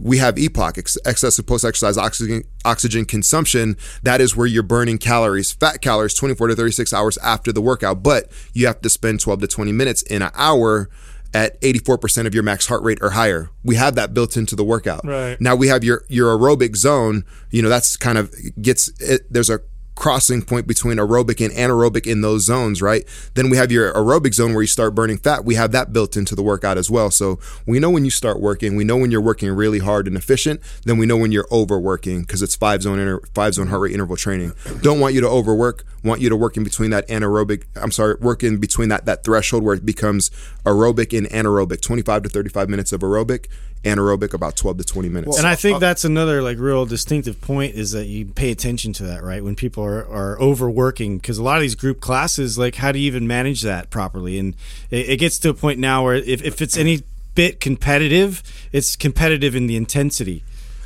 [0.00, 3.76] We have EPOC, ex- excessive post-exercise oxygen oxygen consumption.
[4.02, 8.02] That is where you're burning calories, fat calories, 24 to 36 hours after the workout.
[8.02, 10.88] But you have to spend 12 to 20 minutes in an hour
[11.34, 13.50] at 84% of your max heart rate or higher.
[13.62, 15.04] We have that built into the workout.
[15.04, 15.38] Right.
[15.40, 17.24] Now we have your your aerobic zone.
[17.50, 19.60] You know that's kind of gets it, there's a
[19.96, 23.04] crossing point between aerobic and anaerobic in those zones, right?
[23.34, 25.44] Then we have your aerobic zone where you start burning fat.
[25.44, 27.10] We have that built into the workout as well.
[27.10, 30.16] So we know when you start working, we know when you're working really hard and
[30.16, 33.80] efficient, then we know when you're overworking because it's five zone inter- five zone heart
[33.80, 34.52] rate interval training.
[34.82, 38.16] Don't want you to overwork, want you to work in between that anaerobic, I'm sorry,
[38.20, 40.30] work in between that that threshold where it becomes
[40.64, 43.46] aerobic and anaerobic, 25 to 35 minutes of aerobic,
[43.86, 45.38] anaerobic about 12 to 20 minutes.
[45.38, 49.04] And I think that's another like real distinctive point is that you pay attention to
[49.04, 49.42] that, right?
[49.42, 52.98] When people are, are overworking, because a lot of these group classes, like how do
[52.98, 54.38] you even manage that properly?
[54.38, 54.54] And
[54.90, 57.02] it, it gets to a point now where if, if it's any
[57.34, 60.42] bit competitive, it's competitive in the intensity,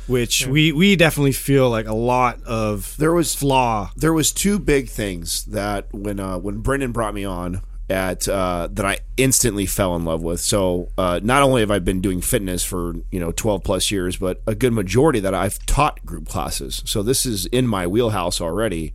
[0.07, 3.91] which we, we definitely feel like a lot of There was flaw.
[3.95, 7.61] there was two big things that when uh, when Brendon brought me on
[7.91, 10.39] at uh, that I instantly fell in love with.
[10.39, 14.17] So uh, not only have I been doing fitness for you know twelve plus years,
[14.17, 16.81] but a good majority that I've taught group classes.
[16.85, 18.93] So this is in my wheelhouse already.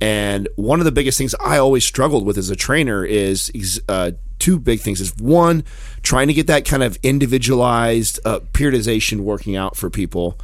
[0.00, 3.80] And one of the biggest things I always struggled with as a trainer is is,
[3.88, 5.00] uh, two big things.
[5.00, 5.64] Is one
[6.02, 10.36] trying to get that kind of individualized uh, periodization working out for people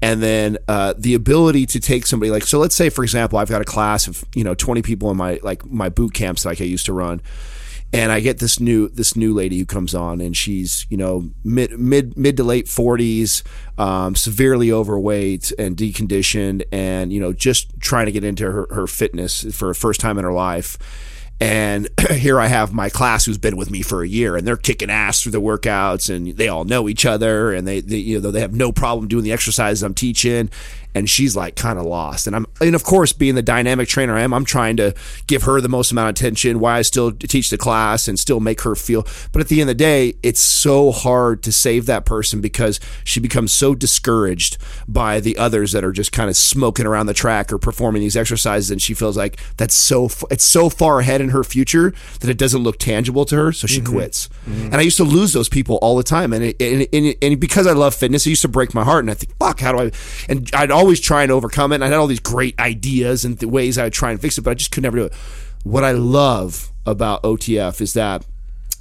[0.00, 3.48] and then uh, the ability to take somebody like so let's say for example i've
[3.48, 6.60] got a class of you know 20 people in my like my boot camps like
[6.60, 7.20] i used to run.
[7.90, 11.30] And i get this new this new lady who comes on and she's you know
[11.42, 13.42] mid mid mid to late 40s
[13.78, 18.86] um, severely overweight and deconditioned and you know just trying to get into her, her
[18.86, 20.76] fitness for a first time in her life
[21.40, 24.56] and here I have my class who's been with me for a year, and they're
[24.56, 28.20] kicking ass through the workouts, and they all know each other, and they, they you
[28.20, 30.50] know they have no problem doing the exercises I'm teaching.
[30.94, 34.16] And she's like kind of lost, and I'm and of course being the dynamic trainer
[34.16, 34.94] I am, I'm trying to
[35.26, 36.58] give her the most amount of attention.
[36.58, 39.06] Why I still teach the class and still make her feel.
[39.30, 42.80] But at the end of the day, it's so hard to save that person because
[43.04, 44.56] she becomes so discouraged
[44.88, 48.16] by the others that are just kind of smoking around the track or performing these
[48.16, 52.30] exercises, and she feels like that's so it's so far ahead in her future that
[52.30, 53.92] it doesn't look tangible to her, so she mm-hmm.
[53.92, 54.28] quits.
[54.48, 54.66] Mm-hmm.
[54.66, 57.38] And I used to lose those people all the time, and it, and, and, and
[57.38, 59.72] because I love fitness, it used to break my heart, and I think, fuck, how
[59.72, 59.90] do I?
[60.28, 61.76] And I'd always try and overcome it.
[61.76, 64.38] And I had all these great ideas and the ways I would try and fix
[64.38, 65.14] it, but I just could never do it.
[65.64, 68.24] What I love about OTF is that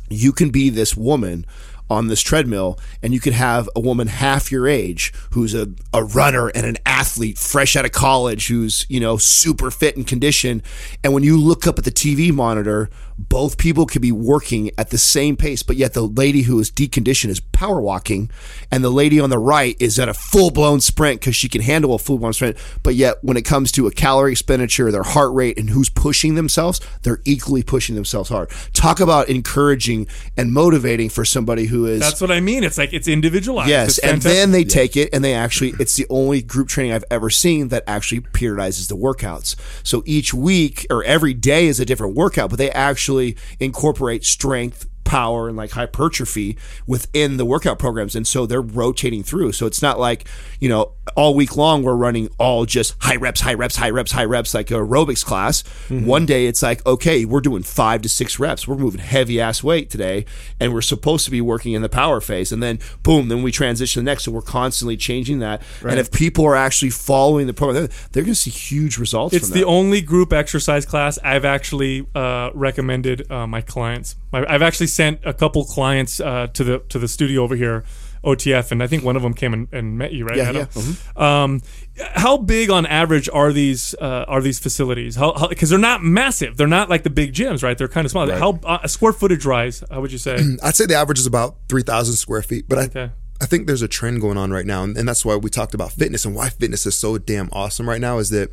[0.09, 1.45] you can be this woman
[1.89, 6.03] on this treadmill and you could have a woman half your age who's a, a
[6.03, 10.61] runner and an athlete fresh out of college who's you know super fit and conditioned
[11.01, 14.89] and when you look up at the tv monitor both people could be working at
[14.89, 18.29] the same pace but yet the lady who is deconditioned is power walking
[18.71, 21.93] and the lady on the right is at a full-blown sprint because she can handle
[21.93, 25.57] a full-blown sprint but yet when it comes to a calorie expenditure their heart rate
[25.57, 31.25] and who's pushing themselves they're equally pushing themselves hard talk about encouraging and motivating for
[31.25, 32.63] somebody who is That's what I mean.
[32.63, 33.69] It's like it's individualized.
[33.69, 36.93] Yes, It's and then they take it and they actually it's the only group training
[36.93, 39.55] I've ever seen that actually periodizes the workouts.
[39.83, 43.06] So each week or every day is a different workout, but they actually
[43.59, 49.53] incorporate strength, power and like hypertrophy within the workout programs and so they're rotating through.
[49.53, 50.27] So it's not like,
[50.59, 54.11] you know, all week long we're running all just high reps, high reps, high reps,
[54.11, 55.63] high reps like aerobics class.
[56.05, 58.67] One day it's like, okay, we're doing 5 to 6 reps.
[58.67, 60.25] We're moving heavy ass weight today
[60.59, 63.51] and we're supposed to be working in the power phase and then boom, then we
[63.51, 65.61] transition to the next so we're constantly changing that.
[65.81, 69.47] And if people are actually following the program, they're, going to see huge results It's
[69.49, 74.17] the only group exercise class I've actually uh, recommended uh, my clients.
[74.33, 77.85] I've actually sent a couple clients uh, to the to the studio over here,
[78.23, 80.37] OTF, and I think one of them came and, and met you, right?
[80.37, 80.55] Yeah, Adam?
[80.57, 80.81] yeah.
[80.81, 81.21] Mm-hmm.
[81.21, 81.61] Um,
[81.97, 85.15] how big on average are these uh, are these facilities?
[85.15, 86.57] How because they're not massive.
[86.57, 87.77] They're not like the big gyms, right?
[87.77, 88.29] They're kind of small.
[88.29, 89.83] How uh, square footage rise?
[89.89, 90.37] How would you say?
[90.63, 93.87] I'd say the average is about 3,000 square feet, but I, I think there's a
[93.87, 96.49] trend going on right now, and, and that's why we talked about fitness and why
[96.49, 98.49] fitness is so damn awesome right now is that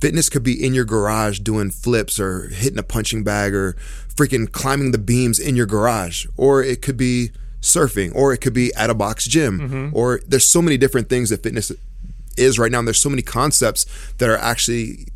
[0.00, 3.76] fitness could be in your garage doing flips or hitting a punching bag or
[4.14, 7.30] freaking climbing the beams in your garage, or it could be
[7.60, 11.30] surfing, or it could be at a box gym, or there's so many different things
[11.30, 11.72] that fitness
[12.36, 13.86] is right now, and there's so many concepts
[14.18, 15.08] that are actually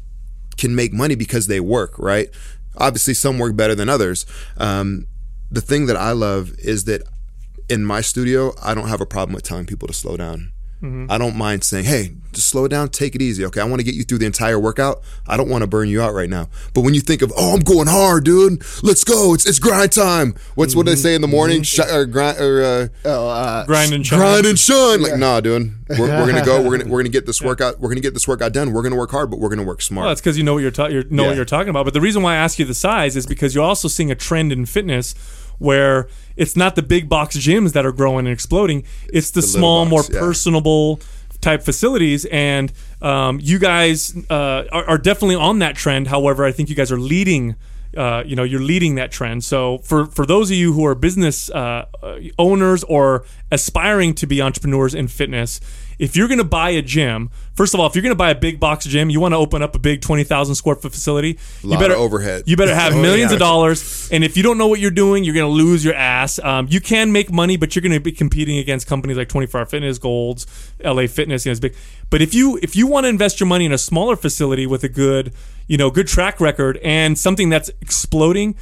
[0.57, 2.29] can make money because they work, right?
[2.77, 4.27] Obviously, some work better than others.
[4.57, 5.07] Um,
[5.51, 7.03] the thing that I love is that
[7.69, 10.53] in my studio, I don't have a problem with telling people to slow down.
[10.83, 13.85] I don't mind saying, "Hey, just slow down, take it easy." Okay, I want to
[13.85, 15.03] get you through the entire workout.
[15.29, 16.49] I don't want to burn you out right now.
[16.73, 18.63] But when you think of, "Oh, I'm going hard, dude.
[18.83, 19.35] Let's go.
[19.35, 21.63] It's it's grind time." What's what do they say in the morning?
[21.65, 24.19] Sh- or grind or uh, Grind and shine.
[24.19, 25.03] grind and shine.
[25.03, 25.75] Like, nah, dude.
[25.91, 26.63] We're, we're gonna go.
[26.63, 27.79] We're gonna we're gonna get this workout.
[27.81, 28.73] We're gonna get this workout done.
[28.73, 30.05] We're gonna work hard, but we're gonna work smart.
[30.05, 31.29] Well, that's because you know what you're, ta- you're know Yeah.
[31.31, 31.85] what you're talking about.
[31.85, 34.15] But the reason why I ask you the size is because you're also seeing a
[34.15, 35.15] trend in fitness
[35.61, 38.83] where it's not the big box gyms that are growing and exploding.
[39.13, 40.27] It's the, the small, box, more yeah.
[40.27, 41.01] personable
[41.41, 46.09] type facilities, and um, you guys uh, are, are definitely on that trend.
[46.09, 47.55] However, I think you guys are leading.
[47.97, 49.43] Uh, you know, you're leading that trend.
[49.43, 54.29] So for for those of you who are business uh, uh, owners or aspiring to
[54.29, 55.61] be entrepreneurs in fitness,
[56.01, 58.31] if you're going to buy a gym, first of all, if you're going to buy
[58.31, 60.93] a big box gym, you want to open up a big twenty thousand square foot
[60.93, 61.39] facility.
[61.63, 62.45] you Lot better of overhead.
[62.47, 63.37] You better have Oh, millions yeah.
[63.37, 65.95] of dollars, and if you don't know what you're doing, you're going to lose your
[65.95, 66.39] ass.
[66.39, 69.61] Um, you can make money, but you're going to be competing against companies like 24
[69.61, 70.47] Hour Fitness, Golds,
[70.83, 71.45] LA Fitness.
[71.45, 71.77] You know, it's big.
[72.09, 74.83] But if you if you want to invest your money in a smaller facility with
[74.83, 75.33] a good
[75.69, 78.57] you know good track record and something that's exploding,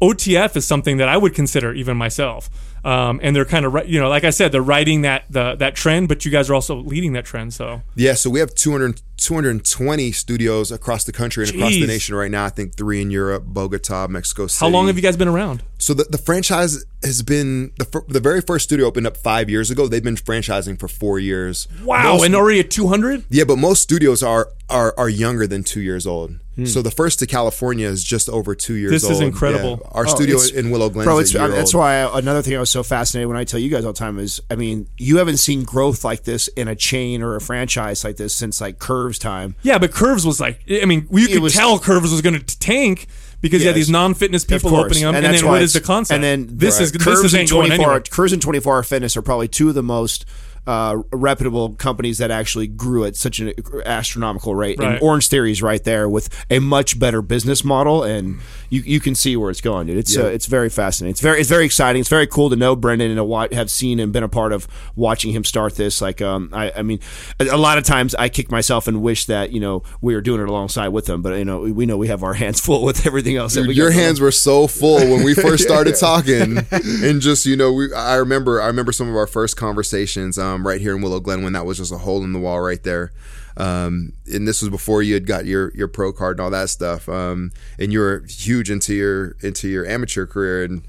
[0.00, 2.48] OTF is something that I would consider even myself.
[2.86, 5.74] Um, and they're kind of you know like I said they're riding that the, that
[5.74, 7.52] trend, but you guys are also leading that trend.
[7.52, 12.14] So Yeah, so we have 200, 220 studios across the country and across the nation
[12.14, 12.44] right now.
[12.44, 14.64] I think three in Europe, Bogota, Mexico City.
[14.64, 15.64] how long have you guys been around?
[15.78, 19.50] So the, the franchise has been the fir- the very first studio opened up five
[19.50, 19.86] years ago.
[19.88, 21.68] They've been franchising for four years.
[21.84, 23.24] Wow, Most- and already at 200.
[23.30, 26.38] yeah, but most studios are are are younger than two years old.
[26.56, 26.64] Hmm.
[26.64, 28.94] So the first to California is just over two years old.
[28.94, 29.12] This old.
[29.12, 29.78] is incredible.
[29.82, 29.90] Yeah.
[29.92, 31.80] Our Oh, studio in Willow Glen Bro, is it's, a year I mean, that's old.
[31.80, 33.98] why I, another thing I was so fascinated when I tell you guys all the
[33.98, 37.40] time is, I mean, you haven't seen growth like this in a chain or a
[37.42, 39.54] franchise like this since like Curves time.
[39.62, 42.58] Yeah, but Curves was like, I mean, you could was- tell Curves was going to
[42.58, 43.06] tank
[43.46, 43.86] because you had Yes.
[43.86, 46.16] these non-fitness people opening up, and, that's then what is the concept?
[46.16, 48.00] And then this is Curves this is and ain't going 24 anywhere.
[48.00, 50.24] Curves and 24 Hour Fitness are probably two of the most
[50.66, 53.52] uh, reputable companies that actually grew at such an
[53.84, 54.78] astronomical rate.
[54.78, 54.92] Right.
[54.94, 59.00] And Orange Theory is right there with a much better business model, and you, you
[59.00, 59.98] can see where it's going, dude.
[59.98, 61.12] It's uh, it's very fascinating.
[61.12, 62.00] It's very it's very exciting.
[62.00, 64.52] It's very cool to know Brendon and to wa- have seen and been a part
[64.52, 66.00] of watching him start this.
[66.00, 67.00] Like, um, I, I mean,
[67.38, 70.20] a, a lot of times I kick myself and wish that you know we were
[70.20, 72.60] doing it alongside with them, but you know we, we know we have our hands
[72.64, 73.54] full with everything else.
[73.54, 77.46] that Dude, we your hands were so full when we first started talking, and just
[77.46, 80.94] you know, we I remember I remember some of our first conversations um, right here
[80.94, 83.10] in Willow Glen when that was just a hole in the wall right there,
[83.56, 86.70] um, and this was before you had got your your pro card and all that
[86.70, 90.64] stuff, um, and you were huge into your into your amateur career.
[90.64, 90.82] And.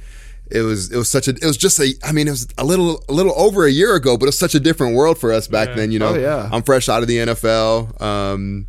[0.50, 2.64] It was it was such a it was just a I mean it was a
[2.64, 5.34] little a little over a year ago but it was such a different world for
[5.34, 6.16] us back then you know?
[6.16, 6.48] Oh, yeah.
[6.50, 8.66] I'm fresh out of the NFL um,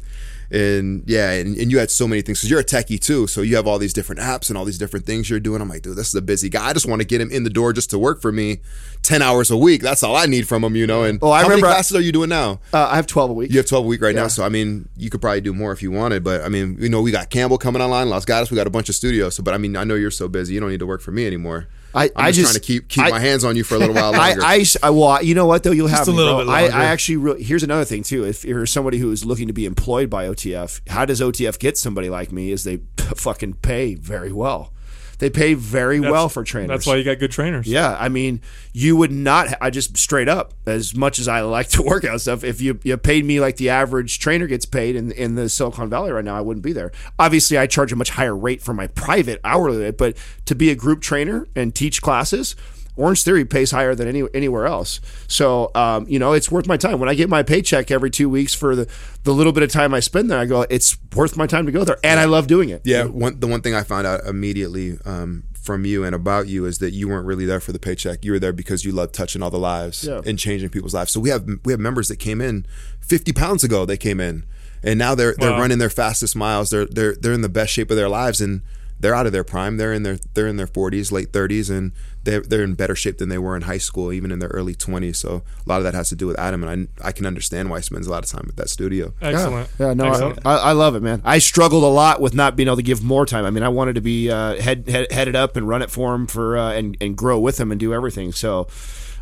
[0.51, 3.26] and yeah, and, and you had so many things because you're a techie too.
[3.26, 5.61] So you have all these different apps and all these different things you're doing.
[5.61, 6.68] I'm like, dude, this is a busy guy.
[6.68, 8.61] I just want to get him in the door just to work for me,
[9.03, 9.82] ten hours a week.
[9.82, 11.03] That's all I need from him, you know.
[11.05, 12.61] And Oh, I how remember- many classes are you doing now?
[12.72, 13.51] Uh, I have 12 a week.
[13.51, 15.72] You have 12 a week right now, so I mean, you could probably do more
[15.72, 16.24] if you wanted.
[16.24, 18.70] But I mean, you know, we got Campbell coming online, Las Gatas, we got a
[18.70, 19.34] bunch of studios.
[19.36, 21.12] So, but I mean, I know you're so busy, you don't need to work for
[21.12, 21.68] me anymore.
[21.95, 23.74] I- I'm I just, just- trying to keep keep I- my hands on you for
[23.74, 24.43] a little while I, longer.
[24.45, 26.45] I, I, well, you know what though, you'll have a me, little bro.
[26.45, 26.76] bit longer.
[26.76, 28.24] I actually, re- here's another thing too.
[28.24, 31.78] If you're somebody who is looking to be employed by OTF, how does OTF get
[31.78, 32.53] somebody like me?
[32.53, 32.80] Is they
[33.16, 34.72] fucking pay very well.
[35.18, 36.68] They pay very well for trainers.
[36.68, 37.66] That's why you got good trainers.
[37.66, 38.40] Yeah, I mean,
[38.72, 39.48] you would not.
[39.60, 42.78] I just straight up, as much as I like to work out stuff, if you
[42.84, 46.24] you paid me like the average trainer gets paid in in the Silicon Valley right
[46.24, 46.92] now, I wouldn't be there.
[47.18, 50.16] Obviously, I charge a much higher rate for my private hourly rate, but
[50.46, 52.54] to be a group trainer and teach classes.
[52.99, 56.76] Orange Theory pays higher than any anywhere else, so um, you know it's worth my
[56.76, 56.99] time.
[56.99, 58.88] When I get my paycheck every two weeks for the
[59.24, 61.72] the little bit of time I spend there, I go, it's worth my time to
[61.72, 62.82] go there, and I love doing it.
[62.84, 66.64] Yeah, one, the one thing I found out immediately um, from you and about you
[66.66, 68.24] is that you weren't really there for the paycheck.
[68.24, 70.20] You were there because you love touching all the lives Yeah.
[70.26, 71.12] and changing people's lives.
[71.12, 72.66] So we have we have members that came in
[73.01, 73.84] 50 pounds ago.
[73.84, 74.44] They came in,
[74.82, 75.61] and now they're they're Wow.
[75.61, 76.70] running their fastest miles.
[76.70, 78.62] They're they're they're in the best shape of their lives, and
[79.01, 79.76] they're out of their prime.
[79.76, 81.92] They're in their they're in their 40s, late 30s, and
[82.24, 84.74] they're they're in better shape than they were in high school, even in their early
[84.74, 85.16] 20s.
[85.16, 87.70] So a lot of that has to do with Adam, and I I can understand
[87.70, 89.14] why he spends a lot of time at that studio.
[89.20, 89.70] Excellent.
[89.78, 90.46] Yeah, no, I, Excellent.
[90.46, 91.22] I, I love it, man.
[91.24, 93.44] I struggled a lot with not being able to give more time.
[93.44, 96.14] I mean, I wanted to be uh, head, head headed up and run it for
[96.14, 98.32] him for uh, and and grow with him and do everything.
[98.32, 98.68] So.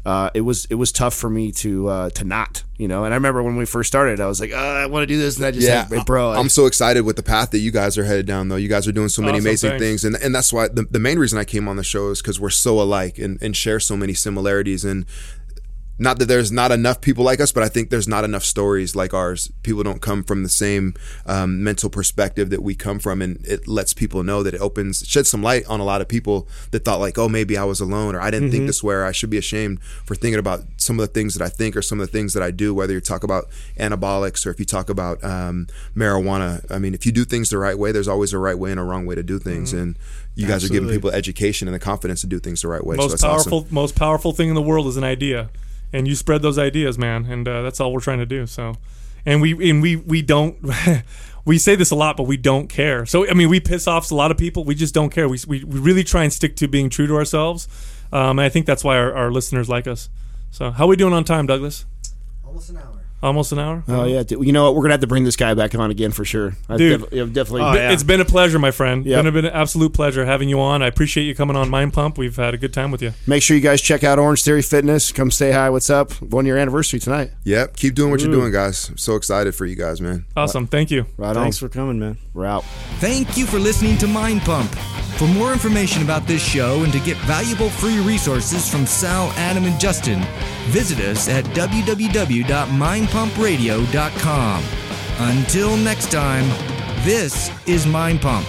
[0.07, 3.13] Uh, it was it was tough for me to uh, to not you know and
[3.13, 5.37] I remember when we first started I was like oh, I want to do this
[5.37, 7.73] and I just yeah, said, bro I- I'm so excited with the path that you
[7.73, 8.49] guys are headed down.
[8.49, 9.83] Though you guys are doing so many Awesome, amazing thanks.
[9.83, 12.23] things, and and that's why the, the main reason I came on the show is
[12.23, 14.85] because we're so alike and, and share so many similarities.
[14.85, 15.07] And
[15.99, 18.94] not that there's not enough people like us, but I think there's not enough stories
[18.94, 19.51] like ours.
[19.62, 20.94] People don't come from the same
[21.24, 25.07] um, mental perspective that we come from, and it lets people know that it opens,
[25.07, 27.80] sheds some light on a lot of people that thought like, oh, maybe I was
[27.80, 30.64] alone, or I didn't think this way, or I should be ashamed for thinking about
[30.76, 32.74] some of the things that I think or some of the things that I do.
[32.74, 33.47] Whether you talk about
[33.78, 35.66] anabolics or if you talk about um,
[35.97, 38.70] marijuana, I mean, if you do things the right way, there's always a right way
[38.70, 39.99] and a wrong way to do things, and
[40.34, 42.97] you guys are giving people education and the confidence to do things the right way.
[42.97, 43.51] so most that's awesome.
[43.51, 45.49] powerful most powerful thing in the world is an idea
[45.93, 48.74] and you spread those ideas man and uh, that's all we're trying to do so.
[49.24, 50.57] And we and we we don't
[51.45, 53.07] we say this a lot but we don't care.
[53.07, 55.28] So i mean we piss off a lot of people we just don't care.
[55.28, 57.68] We, we, we really try and stick to being true to ourselves
[58.12, 60.09] um, and i think that's why our, our listeners like us.
[60.51, 61.84] So how we doing on time douglas?
[62.45, 63.06] Almost an hour.
[63.23, 64.75] Almost an hour Oh yeah, you know what?
[64.75, 66.55] We're gonna have to bring this guy back on again for sure.
[66.69, 67.01] I Dude.
[67.03, 67.62] def- yeah, definitely.
[67.62, 67.91] Oh, yeah.
[67.93, 69.05] It's been a pleasure, my friend.
[69.07, 69.19] Yep.
[69.19, 70.83] Been, a, been an absolute pleasure having you on.
[70.83, 72.19] I appreciate you coming on Mind Pump.
[72.19, 73.12] We've had a good time with you.
[73.27, 75.12] Make sure you guys check out Orange Theory Fitness.
[75.12, 75.71] Come say hi.
[75.71, 76.12] What's up?
[76.23, 77.31] One year anniversary tonight.
[77.45, 78.89] Yep, keep doing what you're doing, guys.
[78.89, 80.27] I'm so excited for you guys, man.
[80.37, 80.67] Awesome.
[80.67, 81.07] Thank you.
[81.17, 81.45] Right on.
[81.45, 81.69] Thanks on.
[81.69, 82.19] for coming, man.
[82.35, 82.64] We're out.
[82.99, 84.75] Thank you for listening to Mind Pump.
[85.17, 89.64] For more information about this show and to get valuable free resources from Sal, Adam,
[89.64, 90.23] and Justin,
[90.67, 91.45] visit us at
[93.07, 94.65] www.mindpumpradio.com.
[95.19, 96.49] Until next time,
[97.05, 98.47] this is Mind Pump.